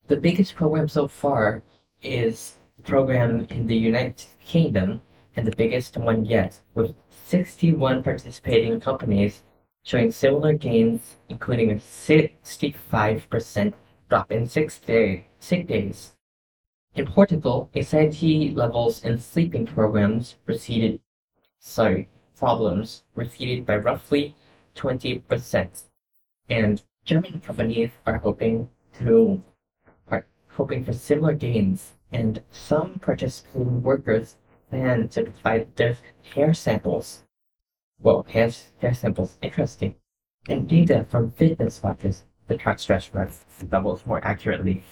the 0.09 0.17
biggest 0.17 0.55
program 0.55 0.87
so 0.87 1.09
far 1.09 1.63
is 2.03 2.59
the 2.77 2.83
program 2.83 3.47
in 3.49 3.67
the 3.67 3.75
United 3.75 4.27
Kingdom, 4.45 5.01
and 5.37 5.47
the 5.47 5.57
biggest 5.57 5.97
one 5.97 6.27
yet, 6.27 6.61
with 6.75 6.95
61 7.25 8.03
participating 8.03 8.79
companies 8.79 9.43
showing 9.85 10.13
similar 10.13 10.53
gains, 10.53 11.17
including 11.31 11.71
a 11.71 11.77
65% 11.77 13.73
drop 14.11 14.31
in 14.31 14.47
six 14.47 14.79
day, 14.81 15.29
sick 15.39 15.67
days. 15.67 16.13
In 16.95 17.07
Portugal, 17.07 17.71
anxiety 17.75 18.51
levels 18.51 19.03
in 19.03 19.19
sleeping 19.19 19.65
programs 19.65 20.37
receded, 20.45 21.01
sorry, 21.59 22.11
problems 22.37 23.03
receded 23.15 23.65
by 23.65 23.77
roughly 23.79 24.35
20%. 24.77 25.85
And 26.53 26.83
German 27.07 27.41
companies 27.41 27.93
are 28.05 28.19
hoping 28.19 28.69
to 28.99 29.43
are 30.09 30.27
hoping 30.51 30.85
for 30.85 30.93
similar 30.93 31.33
gains, 31.33 31.93
and 32.13 32.43
some 32.51 32.99
participating 32.99 33.83
workers 33.83 34.37
plan 34.69 35.09
to 35.09 35.23
provide 35.23 35.75
their 35.77 35.97
hair 36.35 36.53
samples. 36.53 37.25
Well, 37.99 38.27
hair, 38.29 38.51
hair 38.83 38.93
samples, 38.93 39.39
interesting. 39.41 39.95
And 40.47 40.69
data 40.69 41.07
from 41.09 41.31
fitness 41.31 41.83
watches 41.83 42.25
to 42.51 42.59
track 42.59 42.81
stress 42.81 43.11
levels 43.71 44.05
more 44.05 44.23
accurately. 44.23 44.85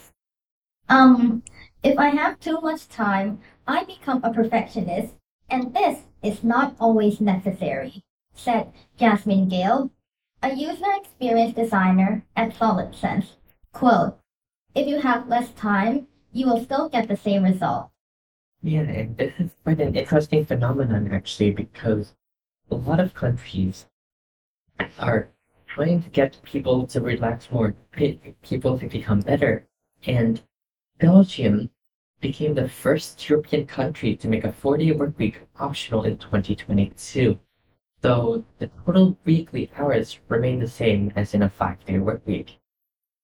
Um, 0.89 1.43
if 1.83 1.95
I 1.99 2.09
have 2.09 2.39
too 2.39 2.59
much 2.61 2.87
time, 2.87 3.39
I 3.67 3.83
become 3.83 4.23
a 4.23 4.33
perfectionist, 4.33 5.13
and 5.47 5.75
this 5.75 5.99
is 6.23 6.43
not 6.43 6.75
always 6.79 7.21
necessary, 7.21 8.03
said 8.33 8.73
Jasmine 8.97 9.47
Gale, 9.47 9.91
a 10.43 10.53
user 10.53 10.91
experience 10.97 11.55
designer 11.55 12.25
at 12.35 12.53
SolidSense. 12.53 13.35
Quote, 13.73 14.17
if 14.73 14.87
you 14.87 14.99
have 14.99 15.27
less 15.27 15.51
time, 15.51 16.07
you 16.31 16.47
will 16.47 16.63
still 16.63 16.89
get 16.89 17.07
the 17.07 17.17
same 17.17 17.43
result. 17.43 17.89
Yeah, 18.63 18.81
and 18.81 19.17
this 19.17 19.33
is 19.39 19.51
quite 19.63 19.79
an 19.79 19.95
interesting 19.95 20.45
phenomenon 20.45 21.11
actually 21.11 21.51
because 21.51 22.15
a 22.69 22.75
lot 22.75 22.99
of 22.99 23.13
countries 23.13 23.85
are 24.99 25.29
trying 25.67 26.03
to 26.03 26.09
get 26.09 26.41
people 26.43 26.85
to 26.87 27.01
relax 27.01 27.49
more, 27.51 27.75
people 28.41 28.79
to 28.79 28.87
become 28.87 29.21
better. 29.21 29.67
And 30.05 30.41
Belgium 30.99 31.69
became 32.19 32.53
the 32.53 32.69
first 32.69 33.29
European 33.29 33.65
country 33.65 34.15
to 34.15 34.27
make 34.27 34.43
a 34.43 34.51
40 34.51 34.85
day 34.85 34.91
work 34.91 35.17
week 35.17 35.41
optional 35.59 36.03
in 36.03 36.17
2022, 36.17 37.39
though 38.01 38.43
the 38.59 38.67
total 38.85 39.17
weekly 39.25 39.71
hours 39.77 40.19
remain 40.27 40.59
the 40.59 40.67
same 40.67 41.11
as 41.15 41.33
in 41.33 41.43
a 41.43 41.49
five 41.49 41.83
day 41.85 41.99
work 41.99 42.21
week. 42.25 42.59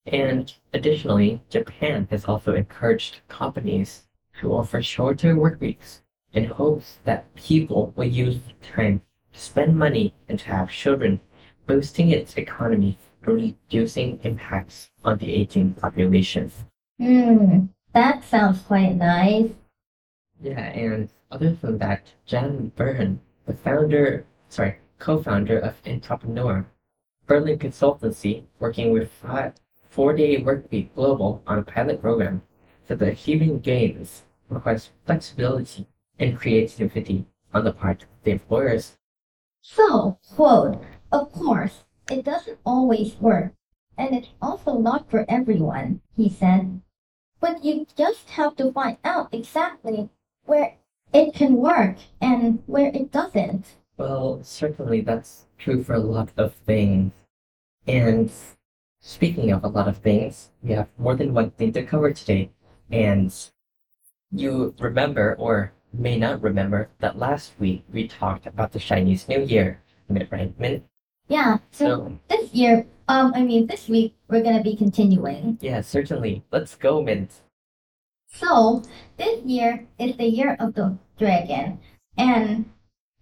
And 0.06 0.54
additionally, 0.74 1.42
Japan 1.50 2.08
has 2.12 2.26
also 2.26 2.56
encouraged 2.56 3.22
companies 3.28 4.08
to 4.40 4.54
offer 4.54 4.82
shorter 4.82 5.36
work 5.36 5.60
weeks 5.60 6.02
in 6.32 6.46
hopes 6.46 7.00
that 7.04 7.34
people 7.36 7.94
will 7.96 8.06
use 8.08 8.40
the 8.40 8.68
time 8.68 9.02
to 9.34 9.40
spend 9.40 9.78
money 9.78 10.14
and 10.30 10.40
to 10.40 10.46
have 10.46 10.70
children, 10.70 11.20
boosting 11.66 12.12
its 12.12 12.38
economy 12.38 12.98
and 13.24 13.36
reducing 13.36 14.20
impacts 14.24 14.90
on 15.04 15.18
the 15.18 15.34
aging 15.34 15.74
population. 15.74 16.52
Hmm, 17.00 17.66
that 17.94 18.24
sounds 18.24 18.62
quite 18.62 18.96
nice. 18.96 19.50
Yeah, 20.42 20.60
and 20.60 21.10
other 21.32 21.54
than 21.54 21.80
that, 21.80 22.14
Jan 22.26 22.72
Bühren, 22.78 23.18
the 23.46 23.54
founder, 23.54 24.26
sorry, 24.50 24.78
co-founder 25.00 25.60
of 25.60 25.84
Intraprenör, 25.84 26.66
Berlin 27.26 27.60
Consultancy, 27.60 28.44
working 28.60 28.92
with 28.92 29.12
four-day 29.90 30.42
workweek 30.42 30.94
global 30.96 31.42
on 31.46 31.60
a 31.60 31.64
pilot 31.64 32.02
program, 32.02 32.42
said 32.88 33.00
that 33.00 33.10
achieving 33.10 33.60
gains 33.60 34.24
requires 34.50 34.92
flexibility 35.06 35.88
and 36.20 36.38
creativity 36.38 37.26
on 37.54 37.64
the 37.64 37.74
part 37.74 38.04
of 38.04 38.10
the 38.24 38.32
employers. 38.32 38.98
So, 39.62 40.18
quote, 40.36 40.82
of 41.12 41.32
course, 41.34 41.84
it 42.10 42.24
doesn't 42.24 42.60
always 42.66 43.16
work, 43.18 43.54
and 43.98 44.16
it's 44.16 44.30
also 44.42 44.78
not 44.78 45.10
for 45.10 45.26
everyone, 45.28 46.02
he 46.16 46.30
said. 46.30 46.82
But 47.40 47.66
you 47.66 47.86
just 47.98 48.30
have 48.32 48.56
to 48.56 48.72
find 48.72 48.98
out 49.04 49.34
exactly 49.34 50.10
where 50.46 50.78
it 51.14 51.34
can 51.34 51.56
work 51.56 51.98
and 52.22 52.64
where 52.66 52.90
it 52.94 53.12
doesn't. 53.12 53.76
Well, 53.98 54.40
certainly 54.44 55.02
that's 55.02 55.48
true 55.58 55.84
for 55.84 55.94
a 55.94 56.00
lot 56.00 56.30
of 56.38 56.54
things. 56.54 57.14
And 57.88 58.32
speaking 59.02 59.52
of 59.52 59.64
a 59.64 59.68
lot 59.68 59.88
of 59.88 59.98
things, 59.98 60.52
we 60.62 60.74
have 60.74 60.88
more 60.98 61.16
than 61.16 61.34
one 61.34 61.52
thing 61.52 61.74
to 61.74 61.84
cover 61.84 62.14
today. 62.14 62.52
And 62.92 63.34
you 64.32 64.76
remember, 64.80 65.36
or 65.40 65.74
may 65.94 66.18
not 66.18 66.42
remember, 66.42 66.90
that 67.00 67.18
last 67.18 67.54
week 67.60 67.84
we 67.92 68.08
talked 68.08 68.46
about 68.46 68.72
the 68.72 68.80
Chinese 68.80 69.28
New 69.28 69.42
Year, 69.42 69.82
right, 70.10 70.54
Min? 70.60 70.84
Yeah, 71.28 71.58
so 71.72 71.86
So, 71.86 72.20
this 72.30 72.54
year, 72.54 72.86
um, 73.08 73.34
I 73.36 73.44
mean, 73.44 73.68
this 73.68 73.90
week, 73.90 74.16
we're 74.30 74.44
gonna 74.44 74.64
be 74.64 74.76
continuing. 74.76 75.58
yeah, 75.62 75.82
certainly. 75.82 76.44
Let's 76.52 76.76
go, 76.76 77.02
Mint. 77.02 77.42
So, 78.28 78.84
this 79.18 79.44
year 79.44 79.86
is 79.98 80.16
the 80.18 80.26
year 80.28 80.56
of 80.60 80.76
the 80.76 80.98
dragon, 81.18 81.80
and 82.18 82.66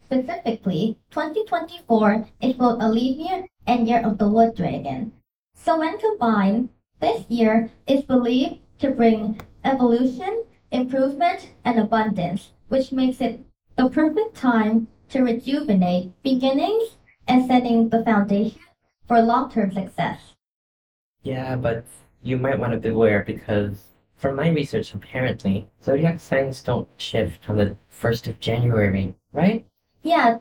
specifically, 0.05 0.97
2024 1.11 2.27
is 2.41 2.53
both 2.53 2.81
a 2.81 2.89
leap 2.89 3.17
year 3.17 3.45
and 3.65 3.87
year 3.87 4.01
of 4.05 4.17
the 4.17 4.29
wood 4.29 4.55
dragon. 4.55 5.11
So, 5.55 5.79
when 5.79 5.97
combined, 5.97 6.69
this 6.99 7.25
year 7.29 7.71
is 7.87 8.03
believed 8.03 8.59
to 8.79 8.91
bring 8.91 9.41
evolution, 9.63 10.43
improvement, 10.71 11.51
and 11.63 11.79
abundance, 11.79 12.51
which 12.67 12.91
makes 12.91 13.19
it 13.19 13.41
the 13.75 13.89
perfect 13.89 14.35
time 14.35 14.87
to 15.09 15.23
rejuvenate 15.23 16.11
beginnings 16.23 16.97
and 17.27 17.45
setting 17.45 17.89
the 17.89 18.03
foundation 18.03 18.61
for 19.07 19.21
long 19.21 19.51
term 19.51 19.71
success. 19.71 20.33
Yeah, 21.23 21.55
but 21.55 21.85
you 22.21 22.37
might 22.37 22.59
want 22.59 22.73
to 22.73 22.79
beware 22.79 23.23
because 23.25 23.95
from 24.15 24.35
my 24.35 24.49
research, 24.49 24.93
apparently, 24.93 25.67
zodiac 25.83 26.19
signs 26.19 26.61
don't 26.63 26.87
shift 26.97 27.49
on 27.49 27.57
the 27.57 27.75
1st 27.91 28.27
of 28.27 28.39
January, 28.39 29.15
right? 29.33 29.65
Yeah, 30.05 30.37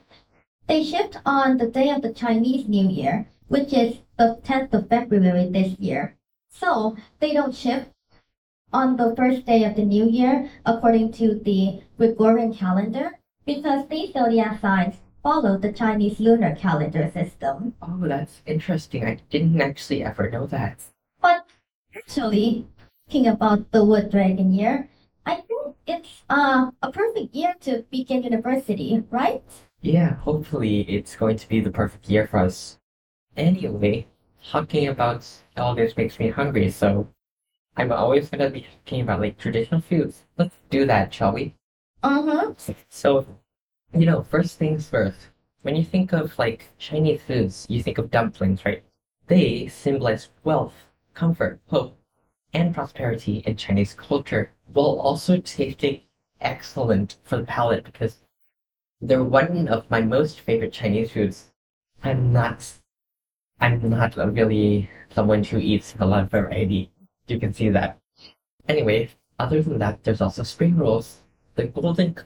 they 0.66 0.84
shipped 0.84 1.16
on 1.24 1.56
the 1.56 1.66
day 1.66 1.88
of 1.88 2.02
the 2.02 2.12
Chinese 2.12 2.68
New 2.68 2.86
Year, 2.86 3.26
which 3.48 3.72
is 3.72 3.96
the 4.18 4.38
10th 4.44 4.74
of 4.74 4.90
February 4.90 5.48
this 5.48 5.78
year. 5.78 6.18
So 6.50 6.98
they 7.18 7.32
don't 7.32 7.54
ship 7.56 7.88
on 8.74 8.98
the 8.98 9.16
first 9.16 9.46
day 9.46 9.64
of 9.64 9.74
the 9.74 9.86
new 9.86 10.06
year 10.06 10.50
according 10.66 11.12
to 11.12 11.40
the 11.42 11.82
Gregorian 11.96 12.52
calendar 12.52 13.12
because 13.46 13.88
these 13.88 14.12
zodiac 14.12 14.60
signs 14.60 14.96
follow 15.22 15.56
the 15.56 15.72
Chinese 15.72 16.20
lunar 16.20 16.54
calendar 16.54 17.10
system. 17.10 17.72
Oh, 17.80 18.00
that's 18.02 18.42
interesting. 18.44 19.06
I 19.06 19.20
didn't 19.30 19.62
actually 19.62 20.04
ever 20.04 20.28
know 20.28 20.44
that. 20.48 20.84
But 21.22 21.46
actually, 21.96 22.66
thinking 23.08 23.32
about 23.32 23.72
the 23.72 23.82
wood 23.82 24.10
dragon 24.10 24.52
year, 24.52 24.90
I 25.26 25.36
think 25.36 25.76
it's 25.86 26.22
uh, 26.28 26.70
a 26.82 26.92
perfect 26.92 27.34
year 27.34 27.54
to 27.60 27.84
begin 27.90 28.22
university, 28.22 29.02
right? 29.10 29.42
Yeah, 29.80 30.14
hopefully 30.16 30.80
it's 30.82 31.16
going 31.16 31.36
to 31.36 31.48
be 31.48 31.60
the 31.60 31.70
perfect 31.70 32.08
year 32.08 32.26
for 32.26 32.38
us. 32.38 32.78
Anyway, 33.36 34.06
talking 34.50 34.88
about 34.88 35.26
all 35.56 35.74
this 35.74 35.96
makes 35.96 36.18
me 36.18 36.28
hungry, 36.30 36.70
so 36.70 37.08
I'm 37.76 37.92
always 37.92 38.30
gonna 38.30 38.50
be 38.50 38.66
talking 38.84 39.00
about 39.02 39.20
like 39.20 39.36
traditional 39.38 39.80
foods. 39.80 40.24
Let's 40.38 40.56
do 40.70 40.86
that, 40.86 41.12
shall 41.12 41.32
we? 41.32 41.54
Uh-huh. 42.02 42.54
So, 42.88 43.26
you 43.92 44.06
know, 44.06 44.22
first 44.22 44.58
things 44.58 44.88
first. 44.88 45.28
When 45.62 45.76
you 45.76 45.84
think 45.84 46.12
of 46.12 46.38
like 46.38 46.68
Chinese 46.78 47.22
foods, 47.22 47.66
you 47.68 47.82
think 47.82 47.98
of 47.98 48.10
dumplings, 48.10 48.64
right? 48.64 48.82
They 49.26 49.66
symbolize 49.68 50.28
wealth, 50.44 50.74
comfort, 51.14 51.60
hope, 51.68 51.98
and 52.52 52.74
prosperity 52.74 53.38
in 53.46 53.56
Chinese 53.56 53.94
culture, 53.94 54.52
while 54.72 54.98
also 55.00 55.38
tasting 55.38 56.00
excellent 56.40 57.16
for 57.22 57.38
the 57.38 57.44
palate 57.44 57.84
because 57.84 58.18
they're 59.00 59.24
one 59.24 59.68
of 59.68 59.90
my 59.90 60.00
most 60.00 60.40
favorite 60.40 60.72
Chinese 60.72 61.12
foods. 61.12 61.52
I'm 62.02 62.32
not, 62.32 62.64
I'm 63.60 63.88
not 63.88 64.16
really 64.16 64.90
someone 65.14 65.44
who 65.44 65.58
eats 65.58 65.94
a 65.98 66.06
lot 66.06 66.24
of 66.24 66.30
variety. 66.30 66.90
You 67.26 67.38
can 67.38 67.52
see 67.52 67.68
that. 67.70 67.98
Anyway, 68.68 69.10
other 69.38 69.62
than 69.62 69.78
that, 69.78 70.02
there's 70.04 70.20
also 70.20 70.42
spring 70.42 70.76
rolls. 70.76 71.20
The 71.54 71.64
golden 71.64 72.16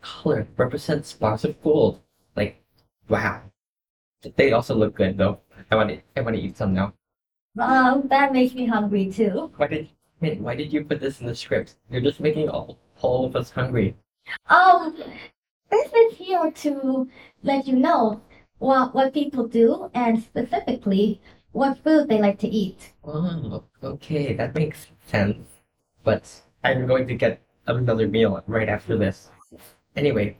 color 0.00 0.46
represents 0.56 1.12
bars 1.12 1.44
of 1.44 1.60
gold. 1.62 2.00
Like, 2.36 2.62
wow. 3.08 3.42
They 4.36 4.52
also 4.52 4.74
look 4.74 4.94
good 4.94 5.16
though. 5.18 5.40
I 5.70 5.76
want 5.76 5.90
to, 5.90 6.00
I 6.16 6.20
want 6.20 6.36
to 6.36 6.42
eat 6.42 6.56
some 6.56 6.74
now. 6.74 6.94
Wow, 7.54 8.02
that 8.06 8.32
makes 8.32 8.54
me 8.54 8.66
hungry 8.66 9.10
too. 9.10 9.50
Why 9.56 9.66
did, 9.66 9.88
man, 10.20 10.42
why 10.42 10.54
did 10.54 10.72
you 10.72 10.84
put 10.84 11.00
this 11.00 11.20
in 11.20 11.26
the 11.26 11.34
script? 11.34 11.76
You're 11.90 12.00
just 12.00 12.20
making 12.20 12.48
all, 12.48 12.78
all 13.00 13.24
of 13.24 13.36
us 13.36 13.50
hungry. 13.50 13.96
Um, 14.48 14.96
this 15.70 15.92
is 15.92 16.16
here 16.16 16.50
to 16.50 17.08
let 17.42 17.66
you 17.66 17.76
know 17.76 18.20
what 18.58 18.94
what 18.94 19.14
people 19.14 19.46
do 19.46 19.90
and 19.94 20.22
specifically 20.22 21.20
what 21.52 21.82
food 21.82 22.08
they 22.08 22.18
like 22.18 22.38
to 22.40 22.48
eat. 22.48 22.92
Oh, 23.04 23.64
okay, 23.82 24.34
that 24.34 24.54
makes 24.54 24.88
sense. 25.06 25.48
But 26.04 26.30
I'm 26.64 26.86
going 26.86 27.06
to 27.08 27.14
get 27.14 27.40
another 27.66 28.08
meal 28.08 28.42
right 28.46 28.68
after 28.68 28.96
this. 28.96 29.30
Anyway, 29.96 30.36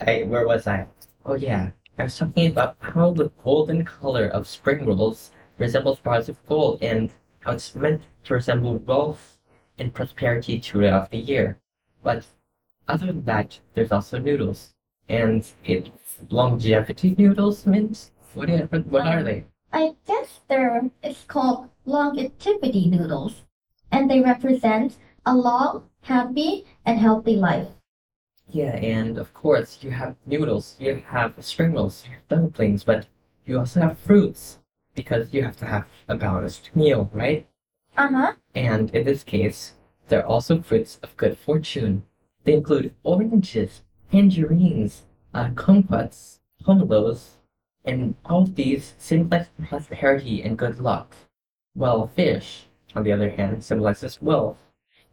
I 0.00 0.22
where 0.22 0.46
was 0.46 0.66
I? 0.66 0.86
Oh 1.24 1.34
yeah, 1.34 1.70
I 1.98 2.04
was 2.04 2.16
talking 2.16 2.50
about 2.50 2.76
how 2.80 3.12
the 3.12 3.30
golden 3.44 3.84
color 3.84 4.28
of 4.28 4.46
spring 4.46 4.86
rolls 4.86 5.30
resembles 5.58 6.00
bars 6.00 6.28
of 6.28 6.44
gold 6.46 6.82
and 6.82 7.10
how 7.40 7.52
it's 7.52 7.74
meant 7.74 8.02
to 8.24 8.34
resemble 8.34 8.76
wealth 8.78 9.38
and 9.78 9.92
prosperity 9.92 10.60
throughout 10.60 11.10
the 11.10 11.18
year. 11.18 11.58
But 12.02 12.26
other 12.86 13.06
than 13.06 13.24
that, 13.24 13.58
there's 13.74 13.92
also 13.92 14.18
noodles. 14.18 14.74
And 15.08 15.46
it's 15.64 15.90
longevity 16.28 17.14
noodles 17.18 17.66
meant? 17.66 18.10
What 18.34 18.48
are, 18.48 18.66
what 18.66 19.06
are 19.06 19.22
they? 19.22 19.44
I 19.72 19.94
guess 20.06 20.40
they're 20.48 20.90
it's 21.02 21.24
called 21.24 21.68
longevity 21.84 22.88
noodles, 22.88 23.42
and 23.90 24.10
they 24.10 24.20
represent 24.20 24.96
a 25.26 25.34
long, 25.34 25.88
happy, 26.02 26.64
and 26.84 26.98
healthy 26.98 27.36
life. 27.36 27.68
Yeah, 28.48 28.76
and 28.76 29.18
of 29.18 29.32
course 29.32 29.78
you 29.80 29.90
have 29.90 30.16
noodles, 30.26 30.76
you 30.78 31.02
have 31.06 31.34
spring 31.44 31.74
rolls, 31.74 32.04
you 32.04 32.14
have 32.14 32.28
dumplings, 32.28 32.84
but 32.84 33.06
you 33.46 33.58
also 33.58 33.80
have 33.80 33.98
fruits 33.98 34.59
because 35.00 35.32
you 35.32 35.42
have 35.42 35.56
to 35.56 35.64
have 35.64 35.86
a 36.08 36.14
balanced 36.14 36.70
meal, 36.74 37.10
right? 37.12 37.46
Uh-huh. 37.96 38.32
And 38.54 38.94
in 38.94 39.04
this 39.04 39.22
case, 39.24 39.72
they're 40.08 40.26
also 40.26 40.60
fruits 40.60 40.98
of 41.02 41.16
good 41.16 41.38
fortune. 41.38 42.04
They 42.44 42.52
include 42.54 42.94
oranges, 43.02 43.82
tangerines, 44.12 45.02
uh, 45.32 45.48
kumquats, 45.54 46.40
pomelos, 46.62 47.36
and 47.84 48.14
all 48.26 48.42
of 48.42 48.56
these 48.56 48.94
symbolize 48.98 49.48
prosperity 49.68 50.42
and 50.42 50.58
good 50.58 50.78
luck. 50.80 51.14
While 51.74 52.08
fish, 52.08 52.66
on 52.94 53.04
the 53.04 53.12
other 53.12 53.30
hand, 53.30 53.64
symbolizes 53.64 54.20
wealth. 54.20 54.58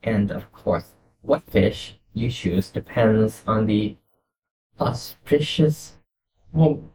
And 0.04 0.32
of 0.32 0.52
course, 0.52 0.92
what 1.22 1.50
fish 1.50 1.98
you 2.14 2.30
choose 2.30 2.70
depends 2.70 3.44
on 3.48 3.68
the 3.68 3.96
auspicious 4.80 5.94
hom- 6.54 6.92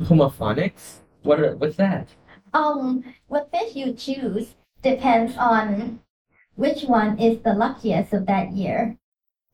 homophonics. 0.00 0.98
What 1.22 1.40
are, 1.40 1.56
what's 1.56 1.76
that? 1.76 2.08
Um, 2.54 3.04
what 3.26 3.50
fish 3.50 3.74
you 3.74 3.92
choose 3.92 4.54
depends 4.80 5.36
on 5.36 6.00
which 6.54 6.84
one 6.84 7.18
is 7.18 7.42
the 7.42 7.52
luckiest 7.52 8.12
of 8.12 8.26
that 8.26 8.52
year. 8.52 8.96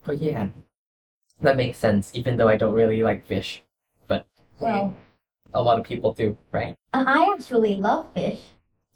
Oh 0.07 0.13
yeah, 0.13 0.49
that 1.41 1.57
makes 1.57 1.79
sense. 1.79 2.11
Even 2.15 2.37
though 2.37 2.49
I 2.49 2.57
don't 2.57 2.75
really 2.75 3.03
like 3.03 3.27
fish, 3.27 3.63
but 4.07 4.27
Well, 4.61 4.95
a 5.55 5.63
lot 5.63 5.79
of 5.79 5.87
people 5.87 6.13
do, 6.13 6.37
right? 6.53 6.77
I 6.93 7.03
I 7.03 7.33
actually 7.33 7.77
love 7.77 8.13
fish. 8.13 8.41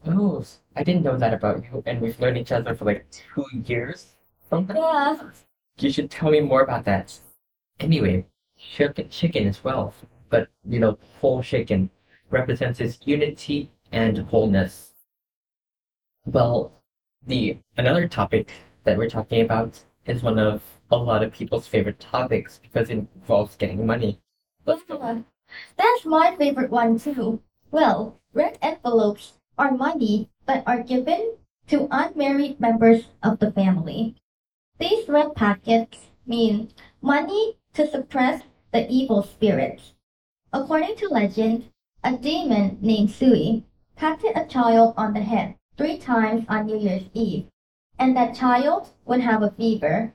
Oh, 0.06 0.44
I 0.76 0.84
didn't 0.84 1.02
know 1.02 1.16
that 1.16 1.32
about 1.32 1.64
you, 1.64 1.82
and 1.86 2.00
we've 2.00 2.20
known 2.20 2.36
each 2.36 2.52
other 2.52 2.74
for 2.74 2.84
like 2.84 3.06
two 3.10 3.46
years. 3.64 4.14
Something. 4.50 4.76
Yeah. 4.76 5.30
You 5.78 5.90
should 5.90 6.10
tell 6.10 6.30
me 6.30 6.40
more 6.40 6.62
about 6.62 6.84
that. 6.84 7.18
Anyway, 7.80 8.26
chicken, 8.58 9.08
chicken 9.08 9.48
as 9.48 9.64
well, 9.64 9.94
but 10.28 10.48
you 10.68 10.78
know, 10.78 10.98
whole 11.20 11.42
chicken 11.42 11.90
represents 12.30 12.80
its 12.80 12.98
unity 13.06 13.70
and 13.94 14.18
wholeness. 14.18 14.90
Well, 16.26 16.82
the 17.24 17.58
another 17.76 18.08
topic 18.08 18.50
that 18.82 18.98
we're 18.98 19.08
talking 19.08 19.42
about 19.42 19.82
is 20.04 20.22
one 20.22 20.38
of 20.38 20.62
a 20.90 20.96
lot 20.96 21.22
of 21.22 21.32
people's 21.32 21.68
favorite 21.68 22.00
topics 22.00 22.58
because 22.60 22.90
it 22.90 22.98
involves 22.98 23.56
getting 23.56 23.86
money. 23.86 24.20
That's 25.76 26.04
my 26.04 26.34
favorite 26.36 26.70
one 26.70 26.98
too. 26.98 27.40
Well, 27.70 28.20
red 28.32 28.58
envelopes 28.60 29.34
are 29.56 29.70
money 29.70 30.28
that 30.46 30.64
are 30.66 30.82
given 30.82 31.36
to 31.68 31.86
unmarried 31.90 32.58
members 32.60 33.04
of 33.22 33.38
the 33.38 33.52
family. 33.52 34.16
These 34.78 35.08
red 35.08 35.36
packets 35.36 36.10
mean 36.26 36.70
money 37.00 37.58
to 37.74 37.88
suppress 37.88 38.42
the 38.72 38.90
evil 38.90 39.22
spirits. 39.22 39.94
According 40.52 40.96
to 40.96 41.08
legend, 41.08 41.70
a 42.02 42.16
demon 42.16 42.78
named 42.82 43.10
Sui 43.10 43.64
patted 43.96 44.36
a 44.36 44.46
child 44.46 44.94
on 44.96 45.14
the 45.14 45.20
head 45.20 45.56
three 45.76 45.98
times 45.98 46.44
on 46.48 46.66
New 46.66 46.78
Year's 46.78 47.08
Eve, 47.14 47.48
and 47.98 48.16
that 48.16 48.34
child 48.34 48.90
would 49.04 49.20
have 49.20 49.42
a 49.42 49.50
fever. 49.50 50.14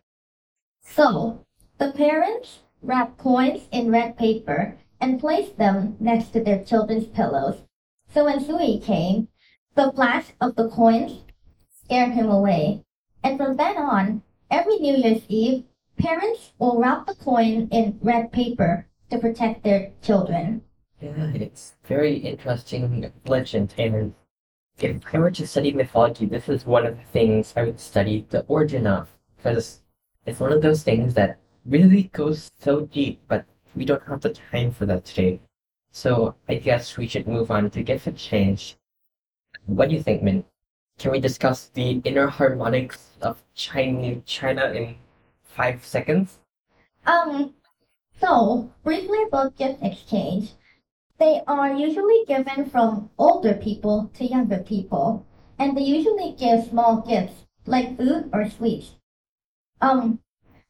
So, 0.82 1.46
the 1.78 1.92
parents 1.92 2.60
wrapped 2.82 3.18
coins 3.18 3.68
in 3.72 3.92
red 3.92 4.18
paper 4.18 4.78
and 5.00 5.20
placed 5.20 5.58
them 5.58 5.96
next 6.00 6.30
to 6.30 6.44
their 6.44 6.64
children's 6.64 7.08
pillows. 7.08 7.64
So 8.14 8.26
when 8.26 8.44
Sui 8.44 8.80
came, 8.80 9.28
the 9.76 9.92
flash 9.92 10.34
of 10.42 10.56
the 10.56 10.70
coins 10.70 11.24
scared 11.84 12.12
him 12.12 12.30
away. 12.30 12.84
And 13.24 13.38
from 13.38 13.58
then 13.58 13.78
on, 13.78 14.24
every 14.50 14.78
New 14.80 14.96
Year's 14.96 15.24
Eve, 15.28 15.66
parents 15.98 16.54
will 16.58 16.80
wrap 16.80 17.06
the 17.06 17.16
coin 17.16 17.68
in 17.72 18.00
red 18.02 18.32
paper 18.32 18.88
to 19.10 19.20
protect 19.20 19.64
their 19.64 19.92
children. 20.02 20.64
Yeah, 21.02 21.32
it's 21.34 21.76
very 21.86 22.18
interesting 22.18 23.14
legend, 23.26 23.74
and 23.78 24.14
if 24.80 25.02
I 25.14 25.20
were 25.20 25.32
to 25.32 25.48
study 25.48 25.72
mythology, 25.72 26.26
this 26.26 26.50
is 26.50 26.66
one 26.66 26.86
of 26.86 26.98
the 26.98 27.04
things 27.04 27.54
I 27.56 27.64
would 27.64 27.80
study 27.80 28.26
the 28.30 28.42
origin 28.48 28.86
of, 28.86 29.08
because 29.38 29.82
it's 30.26 30.42
one 30.42 30.52
of 30.52 30.62
those 30.62 30.84
things 30.84 31.14
that 31.14 31.40
really 31.66 32.04
goes 32.12 32.52
so 32.60 32.82
deep, 32.82 33.22
but 33.30 33.46
we 33.76 33.86
don't 33.86 34.06
have 34.08 34.22
the 34.22 34.34
time 34.34 34.72
for 34.72 34.86
that 34.88 35.06
today. 35.06 35.40
So 35.92 36.36
I 36.50 36.56
guess 36.56 36.98
we 36.98 37.08
should 37.08 37.28
move 37.28 37.50
on 37.50 37.70
to 37.72 37.82
get 37.82 38.06
a 38.06 38.12
change. 38.12 38.76
What 39.68 39.90
do 39.90 39.96
you 39.96 40.04
think, 40.04 40.22
Min? 40.22 40.44
Can 40.98 41.12
we 41.12 41.22
discuss 41.22 41.68
the 41.68 42.02
inner 42.04 42.28
harmonics 42.28 43.12
of 43.22 43.42
Chinese 43.54 44.22
China 44.26 44.70
in 44.72 44.96
five 45.44 45.86
seconds? 45.86 46.40
Um, 47.06 47.54
so 48.20 48.70
briefly 48.84 49.24
about 49.24 49.56
gift 49.56 49.82
exchange. 49.82 50.52
They 51.20 51.42
are 51.48 51.74
usually 51.74 52.24
given 52.26 52.70
from 52.70 53.10
older 53.18 53.54
people 53.54 54.10
to 54.14 54.26
younger 54.26 54.60
people, 54.60 55.26
and 55.58 55.76
they 55.76 55.82
usually 55.82 56.32
give 56.32 56.64
small 56.64 57.02
gifts 57.02 57.46
like 57.66 57.98
food 57.98 58.30
or 58.32 58.50
sweets. 58.50 58.96
Um, 59.82 60.22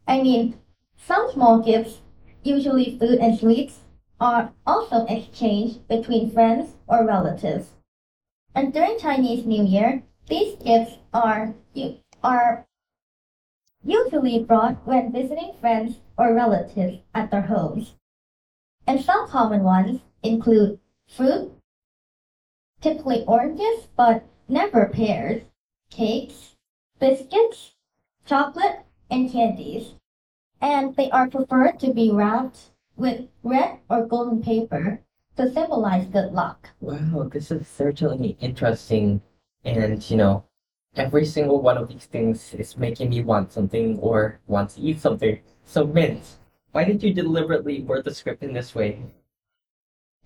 I 0.07 0.23
mean, 0.23 0.59
some 0.97 1.29
small 1.31 1.59
gifts, 1.59 2.01
usually 2.41 2.97
food 2.97 3.19
and 3.19 3.37
sweets, 3.37 3.81
are 4.19 4.51
also 4.65 5.05
exchanged 5.05 5.87
between 5.87 6.31
friends 6.31 6.73
or 6.87 7.05
relatives. 7.05 7.75
And 8.55 8.73
during 8.73 8.97
Chinese 8.97 9.45
New 9.45 9.63
Year, 9.63 10.01
these 10.27 10.55
gifts 10.55 10.97
are 11.13 11.53
are 12.23 12.65
usually 13.83 14.43
brought 14.43 14.85
when 14.87 15.11
visiting 15.11 15.53
friends 15.61 15.99
or 16.17 16.33
relatives 16.33 17.03
at 17.13 17.29
their 17.29 17.43
homes. 17.43 17.93
And 18.87 18.99
some 18.99 19.27
common 19.27 19.63
ones 19.63 20.01
include 20.23 20.79
fruit, 21.07 21.51
typically 22.81 23.23
oranges, 23.25 23.87
but 23.95 24.23
never 24.47 24.87
pears, 24.87 25.43
cakes, 25.89 26.55
biscuits, 26.99 27.75
chocolate, 28.25 28.85
and 29.09 29.31
candies. 29.31 29.95
And 30.61 30.95
they 30.95 31.09
are 31.11 31.29
preferred 31.29 31.79
to 31.79 31.93
be 31.93 32.11
wrapped 32.11 32.71
with 32.95 33.27
red 33.43 33.79
or 33.89 34.05
golden 34.05 34.43
paper 34.43 35.01
to 35.37 35.51
symbolize 35.51 36.05
good 36.07 36.33
luck. 36.33 36.69
Wow, 36.81 37.29
this 37.31 37.49
is 37.49 37.67
certainly 37.67 38.37
interesting. 38.41 39.21
And, 39.63 40.09
you 40.09 40.17
know, 40.17 40.43
every 40.95 41.25
single 41.25 41.61
one 41.61 41.77
of 41.77 41.87
these 41.87 42.05
things 42.05 42.53
is 42.53 42.77
making 42.77 43.09
me 43.09 43.23
want 43.23 43.53
something 43.53 43.97
or 43.99 44.39
want 44.47 44.71
to 44.71 44.81
eat 44.81 44.99
something. 44.99 45.39
So, 45.63 45.85
Mint, 45.85 46.23
why 46.71 46.83
did 46.83 47.01
you 47.01 47.13
deliberately 47.13 47.81
word 47.81 48.03
the 48.03 48.13
script 48.13 48.43
in 48.43 48.53
this 48.53 48.75
way? 48.75 49.01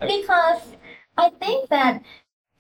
Because 0.08 0.62
I 1.18 1.30
think 1.30 1.70
that 1.70 2.02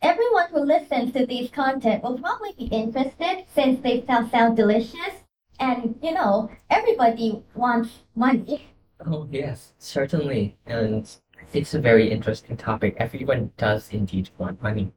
everyone 0.02 0.50
who 0.52 0.62
listens 0.62 1.14
to 1.14 1.26
these 1.26 1.50
content 1.50 2.04
will 2.04 2.20
probably 2.20 2.54
be 2.58 2.66
interested 2.66 3.46
since 3.54 3.82
they 3.82 4.06
sound, 4.06 4.32
sound 4.32 4.58
delicious. 4.58 5.24
And, 5.60 5.98
you 6.02 6.14
know, 6.14 6.50
everybody 6.70 7.44
wants 7.56 7.90
money. 8.16 8.68
Oh, 9.06 9.28
yes, 9.32 9.74
certainly. 9.78 10.58
And 10.66 11.10
it's 11.54 11.74
a 11.74 11.80
very 11.80 12.12
interesting 12.12 12.58
topic. 12.58 12.96
Everyone 12.98 13.52
does 13.58 13.90
indeed 13.92 14.30
want 14.38 14.62
money. 14.62 14.92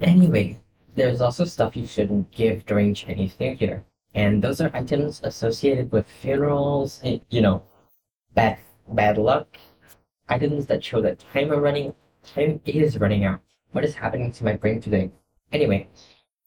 Anyway, 0.00 0.60
there's 0.94 1.20
also 1.20 1.44
stuff 1.44 1.76
you 1.76 1.86
shouldn't 1.86 2.30
give 2.30 2.66
during 2.66 2.94
Chinese 2.94 3.34
New 3.40 3.52
Year. 3.52 3.84
And 4.14 4.42
those 4.42 4.60
are 4.60 4.70
items 4.74 5.20
associated 5.24 5.92
with 5.92 6.06
funerals, 6.06 7.00
you 7.02 7.40
know, 7.40 7.62
bad 8.34 8.58
bad 8.88 9.18
luck, 9.18 9.58
items 10.28 10.66
that 10.66 10.84
show 10.84 11.00
that 11.02 11.18
time 11.32 11.52
are 11.52 11.60
running 11.60 11.94
time 12.34 12.60
is 12.64 12.98
running 12.98 13.24
out. 13.24 13.40
What 13.72 13.84
is 13.84 13.94
happening 13.94 14.32
to 14.32 14.44
my 14.44 14.54
brain 14.56 14.80
today? 14.80 15.10
Anyway, 15.52 15.88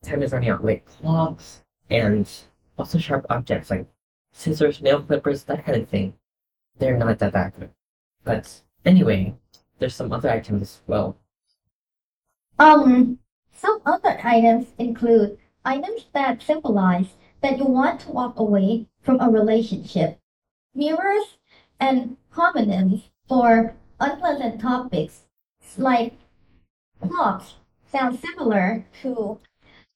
time 0.03 0.23
is 0.23 0.31
running 0.31 0.49
out, 0.49 0.63
like 0.63 0.85
clocks 0.85 1.63
and 1.89 2.29
also 2.77 2.97
sharp 2.97 3.25
objects 3.29 3.69
like 3.69 3.87
scissors, 4.31 4.81
nail 4.81 5.01
clippers, 5.01 5.43
that 5.43 5.65
kind 5.65 5.81
of 5.81 5.89
thing. 5.89 6.13
They're 6.77 6.97
not 6.97 7.19
that 7.19 7.35
accurate. 7.35 7.73
But 8.23 8.61
anyway, 8.85 9.35
there's 9.79 9.95
some 9.95 10.11
other 10.11 10.29
items 10.29 10.61
as 10.61 10.81
well. 10.87 11.17
Um, 12.59 13.19
some 13.53 13.81
other 13.85 14.19
items 14.23 14.67
include 14.77 15.37
items 15.65 16.05
that 16.13 16.41
symbolize 16.41 17.07
that 17.41 17.57
you 17.57 17.65
want 17.65 18.01
to 18.01 18.11
walk 18.11 18.39
away 18.39 18.87
from 19.01 19.19
a 19.19 19.29
relationship, 19.29 20.19
mirrors, 20.73 21.37
and 21.79 22.17
homonyms 22.35 23.03
for 23.31 23.73
unpleasant 24.01 24.59
topics 24.59 25.21
like 25.77 26.11
clocks 26.99 27.53
sound 27.89 28.19
similar 28.19 28.85
to 29.01 29.39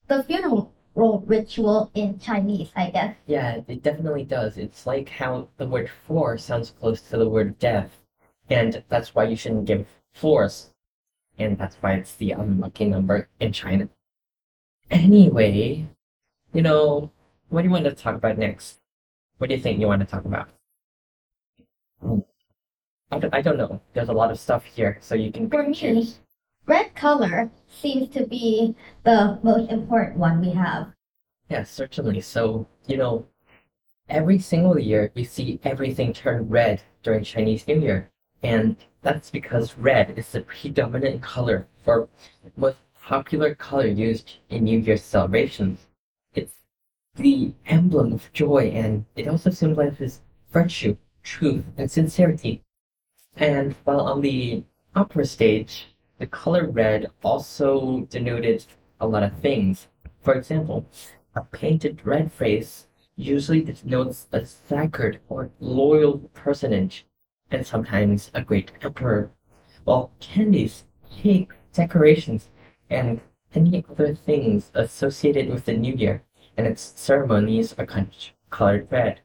the 0.08 0.24
funeral 0.24 0.72
ritual 0.96 1.92
in 1.96 2.18
Chinese, 2.18 2.70
I 2.78 2.92
guess. 2.92 3.14
Yeah, 3.28 3.60
it 3.68 3.84
definitely 3.84 4.24
does. 4.24 4.58
It's 4.58 4.88
like 4.88 5.10
how 5.10 5.50
the 5.58 5.68
word 5.68 5.90
four 6.08 6.38
sounds 6.38 6.72
close 6.72 7.02
to 7.02 7.18
the 7.18 7.28
word 7.28 7.60
death. 7.60 7.98
And 8.50 8.82
that's 8.88 9.14
why 9.14 9.26
you 9.26 9.36
shouldn't 9.36 9.66
give 9.66 9.86
fours. 10.14 10.70
And 11.38 11.58
that's 11.58 11.76
why 11.82 11.96
it's 11.96 12.16
the 12.16 12.32
unlucky 12.32 12.86
number 12.86 13.28
in 13.42 13.52
China. 13.52 13.90
Anyway, 14.90 15.86
you 16.54 16.62
know, 16.62 17.12
what 17.50 17.64
do 17.64 17.68
you 17.68 17.74
want 17.74 17.84
to 17.84 17.92
talk 17.92 18.16
about 18.16 18.38
next? 18.38 18.80
What 19.40 19.50
do 19.50 19.58
you 19.58 19.62
think 19.62 19.82
you 19.82 19.88
want 19.88 20.00
to 20.00 20.08
talk 20.08 20.24
about? 20.24 20.48
I 23.12 23.20
don't, 23.20 23.34
I 23.34 23.42
don't 23.42 23.58
know. 23.58 23.82
There's 23.94 24.10
a 24.10 24.14
lot 24.14 24.32
of 24.32 24.40
stuff 24.40 24.66
here, 24.66 24.98
so 25.02 25.16
you 25.16 25.32
can 25.32 25.50
For 25.50 25.64
me, 25.64 25.74
choose. 25.74 26.20
red 26.66 26.96
color 26.96 27.52
seems 27.68 28.10
to 28.10 28.26
be 28.26 28.76
the 29.04 29.40
most 29.44 29.72
important 29.72 30.18
one 30.18 30.42
we 30.42 30.52
have. 30.52 30.92
Yes, 31.50 31.70
certainly. 31.70 32.22
So, 32.22 32.68
you 32.88 32.98
know, 32.98 33.26
every 34.10 34.40
single 34.40 34.80
year 34.80 35.12
we 35.16 35.24
see 35.24 35.60
everything 35.64 36.14
turn 36.14 36.50
red 36.50 36.82
during 37.04 37.24
Chinese 37.24 37.68
New 37.68 37.80
Year. 37.80 38.10
And 38.42 38.76
that's 39.02 39.30
because 39.30 39.78
red 39.78 40.18
is 40.18 40.32
the 40.32 40.42
predominant 40.42 41.22
color 41.22 41.68
for 41.84 42.10
most 42.58 42.78
popular 43.04 43.54
color 43.56 43.86
used 43.88 44.38
in 44.50 44.64
New 44.64 44.80
Year's 44.80 45.04
celebrations. 45.04 45.88
It's 46.34 46.56
the 47.16 47.54
emblem 47.68 48.14
of 48.14 48.32
joy 48.34 48.72
and 48.74 49.06
it 49.16 49.28
also 49.28 49.52
symbolizes 49.52 50.22
virtue, 50.52 50.98
truth, 51.24 51.66
and 51.78 51.90
sincerity. 51.90 52.64
And 53.38 53.76
while 53.84 54.02
on 54.02 54.22
the 54.22 54.64
opera 54.96 55.26
stage, 55.26 55.96
the 56.20 56.28
color 56.28 56.70
red 56.70 57.08
also 57.24 58.02
denoted 58.10 58.66
a 59.00 59.08
lot 59.08 59.24
of 59.24 59.38
things. 59.40 59.88
For 60.22 60.34
example, 60.34 60.86
a 61.36 61.42
painted 61.42 62.02
red 62.06 62.32
face 62.32 62.88
usually 63.18 63.62
denotes 63.62 64.28
a 64.32 64.46
sacred 64.46 65.20
or 65.28 65.52
loyal 65.60 66.20
personage, 66.34 67.06
and 67.52 67.66
sometimes 67.66 68.32
a 68.34 68.42
great 68.42 68.72
emperor, 68.82 69.32
while 69.84 70.12
candies, 70.20 70.86
cake, 71.12 71.52
decorations, 71.74 72.50
and 72.90 73.22
any 73.54 73.86
other 73.90 74.16
things 74.16 74.72
associated 74.74 75.50
with 75.50 75.66
the 75.66 75.74
new 75.74 75.94
year 75.94 76.24
and 76.58 76.68
its 76.68 76.94
ceremonies 76.96 77.76
are 77.78 77.88
colored 78.50 78.88
red. 78.92 79.22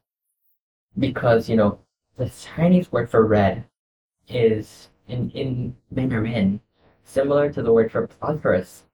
Because, 0.98 1.48
you 1.48 1.56
know, 1.56 1.80
the 2.16 2.30
Chinese 2.30 2.90
word 2.90 3.08
for 3.08 3.24
red 3.24 3.64
is 4.30 4.88
in, 5.08 5.30
in 5.30 5.76
Mandarin 5.90 6.60
similar 7.04 7.52
to 7.52 7.62
the 7.62 7.72
word 7.72 7.90
for 7.90 8.06
prosperous. 8.06 8.84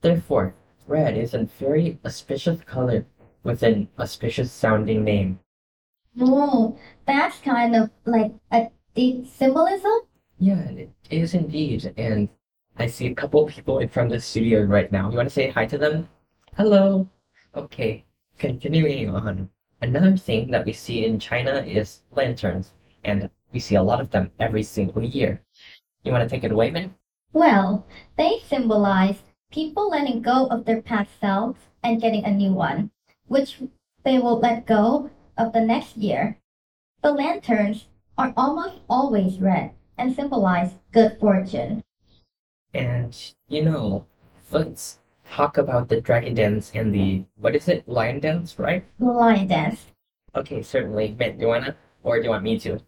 Therefore, 0.00 0.54
red 0.86 1.16
is 1.16 1.34
a 1.34 1.44
very 1.44 1.98
auspicious 2.04 2.60
color 2.62 3.06
with 3.42 3.62
an 3.62 3.88
auspicious 3.98 4.50
sounding 4.50 5.04
name. 5.04 5.40
Oh, 6.18 6.78
that's 7.06 7.38
kind 7.38 7.76
of 7.76 7.90
like 8.06 8.32
a 8.50 8.68
deep 8.94 9.26
symbolism. 9.26 9.92
Yeah, 10.38 10.62
it 10.70 10.90
is 11.10 11.34
indeed. 11.34 11.92
And 11.96 12.28
I 12.78 12.86
see 12.86 13.06
a 13.06 13.14
couple 13.14 13.46
people 13.46 13.78
in 13.78 13.88
front 13.88 14.12
of 14.12 14.18
the 14.18 14.20
studio 14.20 14.62
right 14.62 14.90
now. 14.90 15.10
You 15.10 15.16
want 15.16 15.28
to 15.28 15.34
say 15.34 15.50
hi 15.50 15.66
to 15.66 15.78
them? 15.78 16.08
Hello. 16.56 17.08
Okay, 17.54 18.04
continuing 18.38 19.10
on. 19.10 19.50
Another 19.82 20.16
thing 20.16 20.50
that 20.50 20.64
we 20.64 20.72
see 20.72 21.04
in 21.04 21.18
China 21.18 21.62
is 21.66 22.02
lanterns, 22.12 22.72
and 23.04 23.30
we 23.56 23.60
see 23.60 23.74
a 23.74 23.82
lot 23.82 24.02
of 24.02 24.10
them 24.10 24.30
every 24.38 24.62
single 24.62 25.02
year. 25.02 25.40
You 26.04 26.12
want 26.12 26.22
to 26.22 26.28
take 26.28 26.44
it 26.44 26.52
away, 26.52 26.70
man? 26.70 26.94
Well, 27.32 27.86
they 28.18 28.42
symbolize 28.46 29.22
people 29.50 29.88
letting 29.88 30.20
go 30.20 30.46
of 30.48 30.66
their 30.66 30.82
past 30.82 31.08
selves 31.18 31.58
and 31.82 31.98
getting 31.98 32.22
a 32.26 32.30
new 32.30 32.52
one, 32.52 32.90
which 33.28 33.62
they 34.04 34.18
will 34.18 34.38
let 34.38 34.66
go 34.66 35.08
of 35.38 35.54
the 35.54 35.62
next 35.62 35.96
year. 35.96 36.36
The 37.00 37.12
lanterns 37.12 37.86
are 38.18 38.34
almost 38.36 38.80
always 38.90 39.40
red 39.40 39.70
and 39.96 40.14
symbolize 40.14 40.74
good 40.92 41.16
fortune. 41.18 41.82
And 42.74 43.16
you 43.48 43.64
know, 43.64 44.04
let's 44.50 44.98
talk 45.32 45.56
about 45.56 45.88
the 45.88 46.02
dragon 46.02 46.34
dance 46.34 46.72
and 46.74 46.94
the 46.94 47.24
what 47.40 47.56
is 47.56 47.68
it, 47.68 47.88
lion 47.88 48.20
dance, 48.20 48.58
right? 48.58 48.84
The 48.98 49.06
lion 49.06 49.46
dance. 49.46 49.86
Okay, 50.34 50.60
certainly. 50.60 51.12
Ben, 51.12 51.38
do 51.38 51.40
you 51.44 51.48
wanna, 51.48 51.74
or 52.02 52.18
do 52.18 52.24
you 52.24 52.30
want 52.36 52.44
me 52.44 52.58
to? 52.60 52.82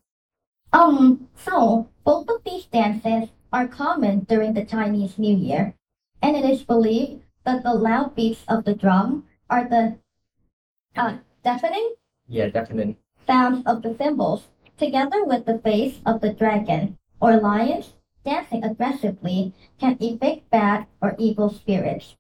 Um, 0.72 1.28
so 1.35 1.88
both 2.04 2.28
of 2.28 2.42
these 2.44 2.66
dances 2.66 3.31
are 3.52 3.66
common 3.68 4.20
during 4.20 4.54
the 4.54 4.64
Chinese 4.64 5.18
New 5.18 5.35
Year, 5.37 5.74
and 6.22 6.37
it 6.37 6.44
is 6.44 6.64
believed 6.64 7.22
that 7.44 7.62
the 7.62 7.74
loud 7.74 8.14
beats 8.14 8.44
of 8.48 8.64
the 8.64 8.74
drum 8.74 9.24
are 9.48 9.64
the 9.68 9.98
uh, 10.96 11.18
deafening 11.42 11.94
Yeah, 12.26 12.48
definitely. 12.48 12.98
sounds 13.26 13.64
of 13.66 13.83
the 13.83 13.94
cymbals, 13.96 14.48
together 14.76 15.24
with 15.24 15.46
the 15.46 15.59
face 15.59 16.00
of 16.04 16.20
the 16.20 16.33
dragon 16.33 16.98
or 17.20 17.40
lions 17.40 17.94
dancing 18.24 18.62
aggressively, 18.62 19.54
can 19.81 19.96
evict 20.00 20.50
bad 20.50 20.87
or 21.00 21.14
evil 21.18 21.48
spirits. 21.48 22.16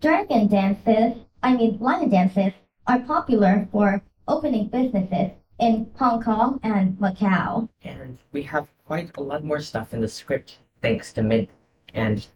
Dragon 0.00 0.46
dances, 0.48 1.18
I 1.42 1.54
mean 1.56 1.78
lion 1.80 2.08
dances, 2.08 2.54
are 2.86 3.00
popular 3.00 3.68
for 3.70 4.02
opening 4.26 4.68
businesses 4.68 5.32
in 5.60 5.90
Hong 5.98 6.22
Kong 6.22 6.58
and 6.62 6.96
Macau. 6.98 7.68
And 7.84 8.18
we 8.32 8.42
have 8.44 8.66
quite 8.86 9.16
a 9.16 9.22
lot 9.22 9.44
more 9.44 9.60
stuff 9.60 9.92
in 9.94 10.00
the 10.00 10.08
script, 10.08 10.58
thanks 10.82 11.12
to 11.12 11.22
Mint. 11.22 11.50
And 11.94 12.26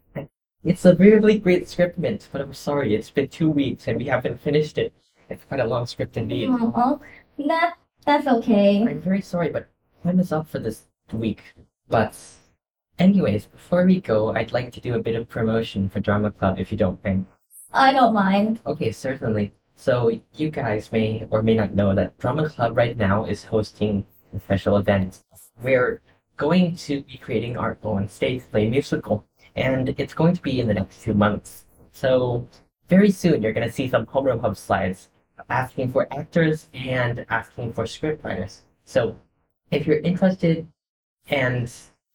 it's 0.63 0.85
a 0.85 0.95
really 0.97 1.39
great 1.39 1.69
script, 1.69 1.99
Mint, 1.99 2.29
but 2.33 2.41
I'm 2.41 2.55
sorry, 2.55 2.95
it's 2.95 3.11
been 3.11 3.29
two 3.29 3.51
weeks 3.51 3.89
and 3.89 3.99
we 3.99 4.07
haven't 4.07 4.41
finished 4.41 4.79
it. 4.79 4.93
It's 5.29 5.45
quite 5.45 5.61
a 5.61 5.67
long 5.67 5.87
script 5.87 6.17
indeed. 6.17 6.49
Oh, 6.51 7.01
that 7.49 7.75
that's 8.05 8.27
okay. 8.27 8.83
I'm 8.83 9.01
very 9.01 9.23
sorry, 9.23 9.49
but 9.49 9.69
time 10.03 10.21
is 10.21 10.33
up 10.33 10.49
for 10.49 10.59
this 10.59 10.87
week. 11.13 11.43
But, 11.89 12.17
anyways, 12.99 13.47
before 13.47 13.87
we 13.87 14.01
go, 14.01 14.35
I'd 14.35 14.53
like 14.53 14.73
to 14.73 14.81
do 14.81 14.95
a 14.95 15.03
bit 15.03 15.17
of 15.17 15.29
promotion 15.29 15.89
for 15.89 16.01
Drama 16.01 16.31
Club 16.31 16.59
if 16.59 16.71
you 16.71 16.79
don't 16.79 17.03
mind. 17.03 17.27
I 17.73 17.93
don't 17.93 18.15
mind. 18.15 18.61
Okay, 18.67 18.93
certainly. 18.93 19.53
So, 19.85 20.19
you 20.35 20.49
guys 20.49 20.91
may 20.93 21.27
or 21.29 21.43
may 21.43 21.55
not 21.57 21.75
know 21.75 21.95
that 21.95 22.17
Drama 22.17 22.49
Club 22.49 22.75
right 22.75 22.97
now 22.97 23.27
is 23.27 23.45
hosting 23.45 24.07
a 24.35 24.41
special 24.41 24.79
event. 24.79 25.23
We're 25.63 26.01
going 26.39 26.77
to 26.89 27.03
be 27.03 27.19
creating 27.19 27.59
our 27.59 27.77
own 27.83 28.09
stage 28.09 28.45
play 28.51 28.67
musical, 28.71 29.27
and 29.57 29.95
it's 29.99 30.15
going 30.15 30.37
to 30.37 30.41
be 30.41 30.59
in 30.59 30.69
the 30.69 30.73
next 30.73 31.03
two 31.03 31.13
months. 31.13 31.67
So, 31.93 32.49
very 32.89 33.11
soon 33.11 33.43
you're 33.43 33.53
going 33.53 33.69
to 33.69 33.75
see 33.75 33.91
some 33.91 34.07
Homeroom 34.07 34.41
Hub 34.41 34.57
slides 34.57 35.11
asking 35.51 35.93
for 35.93 36.09
actors 36.19 36.71
and 36.73 37.27
asking 37.29 37.75
for 37.75 37.85
scriptwriters. 37.85 38.63
So, 38.87 39.15
if 39.71 39.87
you're 39.87 39.99
interested, 39.99 40.67
and 41.29 41.71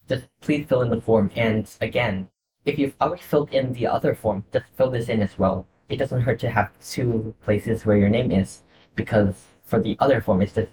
just 0.08 0.26
please 0.42 0.66
fill 0.66 0.82
in 0.82 0.90
the 0.90 1.02
form. 1.02 1.30
And 1.36 1.70
again, 1.82 2.30
if 2.66 2.80
you've 2.80 2.96
already 3.00 3.22
filled 3.22 3.52
in 3.52 3.74
the 3.74 3.86
other 3.86 4.16
form, 4.16 4.44
just 4.52 4.66
fill 4.76 4.90
this 4.90 5.08
in 5.08 5.22
as 5.22 5.38
well. 5.38 5.68
It 5.90 5.98
doesn't 5.98 6.22
hurt 6.22 6.40
to 6.40 6.50
have 6.50 6.72
two 6.84 7.34
places 7.44 7.86
where 7.86 7.98
your 7.98 8.10
name 8.10 8.32
is, 8.32 8.62
because 8.96 9.36
for 9.64 9.82
the 9.82 9.98
other 10.00 10.22
form, 10.22 10.42
it's 10.42 10.54
just 10.54 10.70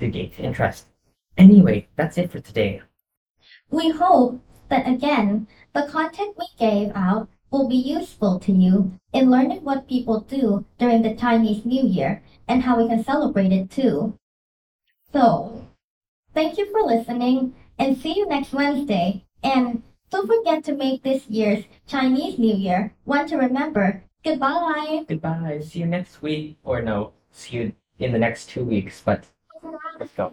to 0.00 0.08
gauge 0.08 0.38
interest. 0.38 0.86
Anyway, 1.36 1.88
that's 1.96 2.16
it 2.16 2.32
for 2.32 2.40
today. 2.40 2.82
We 3.70 3.90
hope 3.90 4.40
that 4.68 4.88
again, 4.88 5.46
the 5.74 5.86
content 5.86 6.36
we 6.38 6.46
gave 6.58 6.90
out 6.94 7.28
will 7.50 7.68
be 7.68 7.76
useful 7.76 8.38
to 8.40 8.52
you 8.52 8.98
in 9.12 9.30
learning 9.30 9.62
what 9.62 9.88
people 9.88 10.20
do 10.20 10.64
during 10.78 11.02
the 11.02 11.14
Chinese 11.14 11.64
New 11.64 11.86
Year 11.86 12.22
and 12.48 12.62
how 12.62 12.76
we 12.76 12.88
can 12.88 13.04
celebrate 13.04 13.52
it 13.52 13.70
too. 13.70 14.18
So, 15.12 15.66
thank 16.34 16.58
you 16.58 16.70
for 16.72 16.82
listening 16.82 17.54
and 17.78 17.96
see 17.96 18.14
you 18.16 18.26
next 18.26 18.52
Wednesday. 18.52 19.24
And 19.42 19.82
don't 20.10 20.26
forget 20.26 20.64
to 20.64 20.74
make 20.74 21.02
this 21.02 21.26
year's 21.28 21.64
Chinese 21.86 22.38
New 22.38 22.54
Year 22.54 22.94
one 23.04 23.26
to 23.28 23.36
remember. 23.36 24.02
Goodbye. 24.26 25.04
Goodbye. 25.08 25.60
See 25.60 25.78
you 25.78 25.86
next 25.86 26.20
week. 26.20 26.56
Or 26.64 26.82
no, 26.82 27.12
see 27.30 27.56
you 27.58 27.72
in 28.00 28.10
the 28.12 28.18
next 28.18 28.48
two 28.48 28.64
weeks. 28.64 29.00
But 29.00 29.24
let's 30.00 30.12
go. 30.14 30.32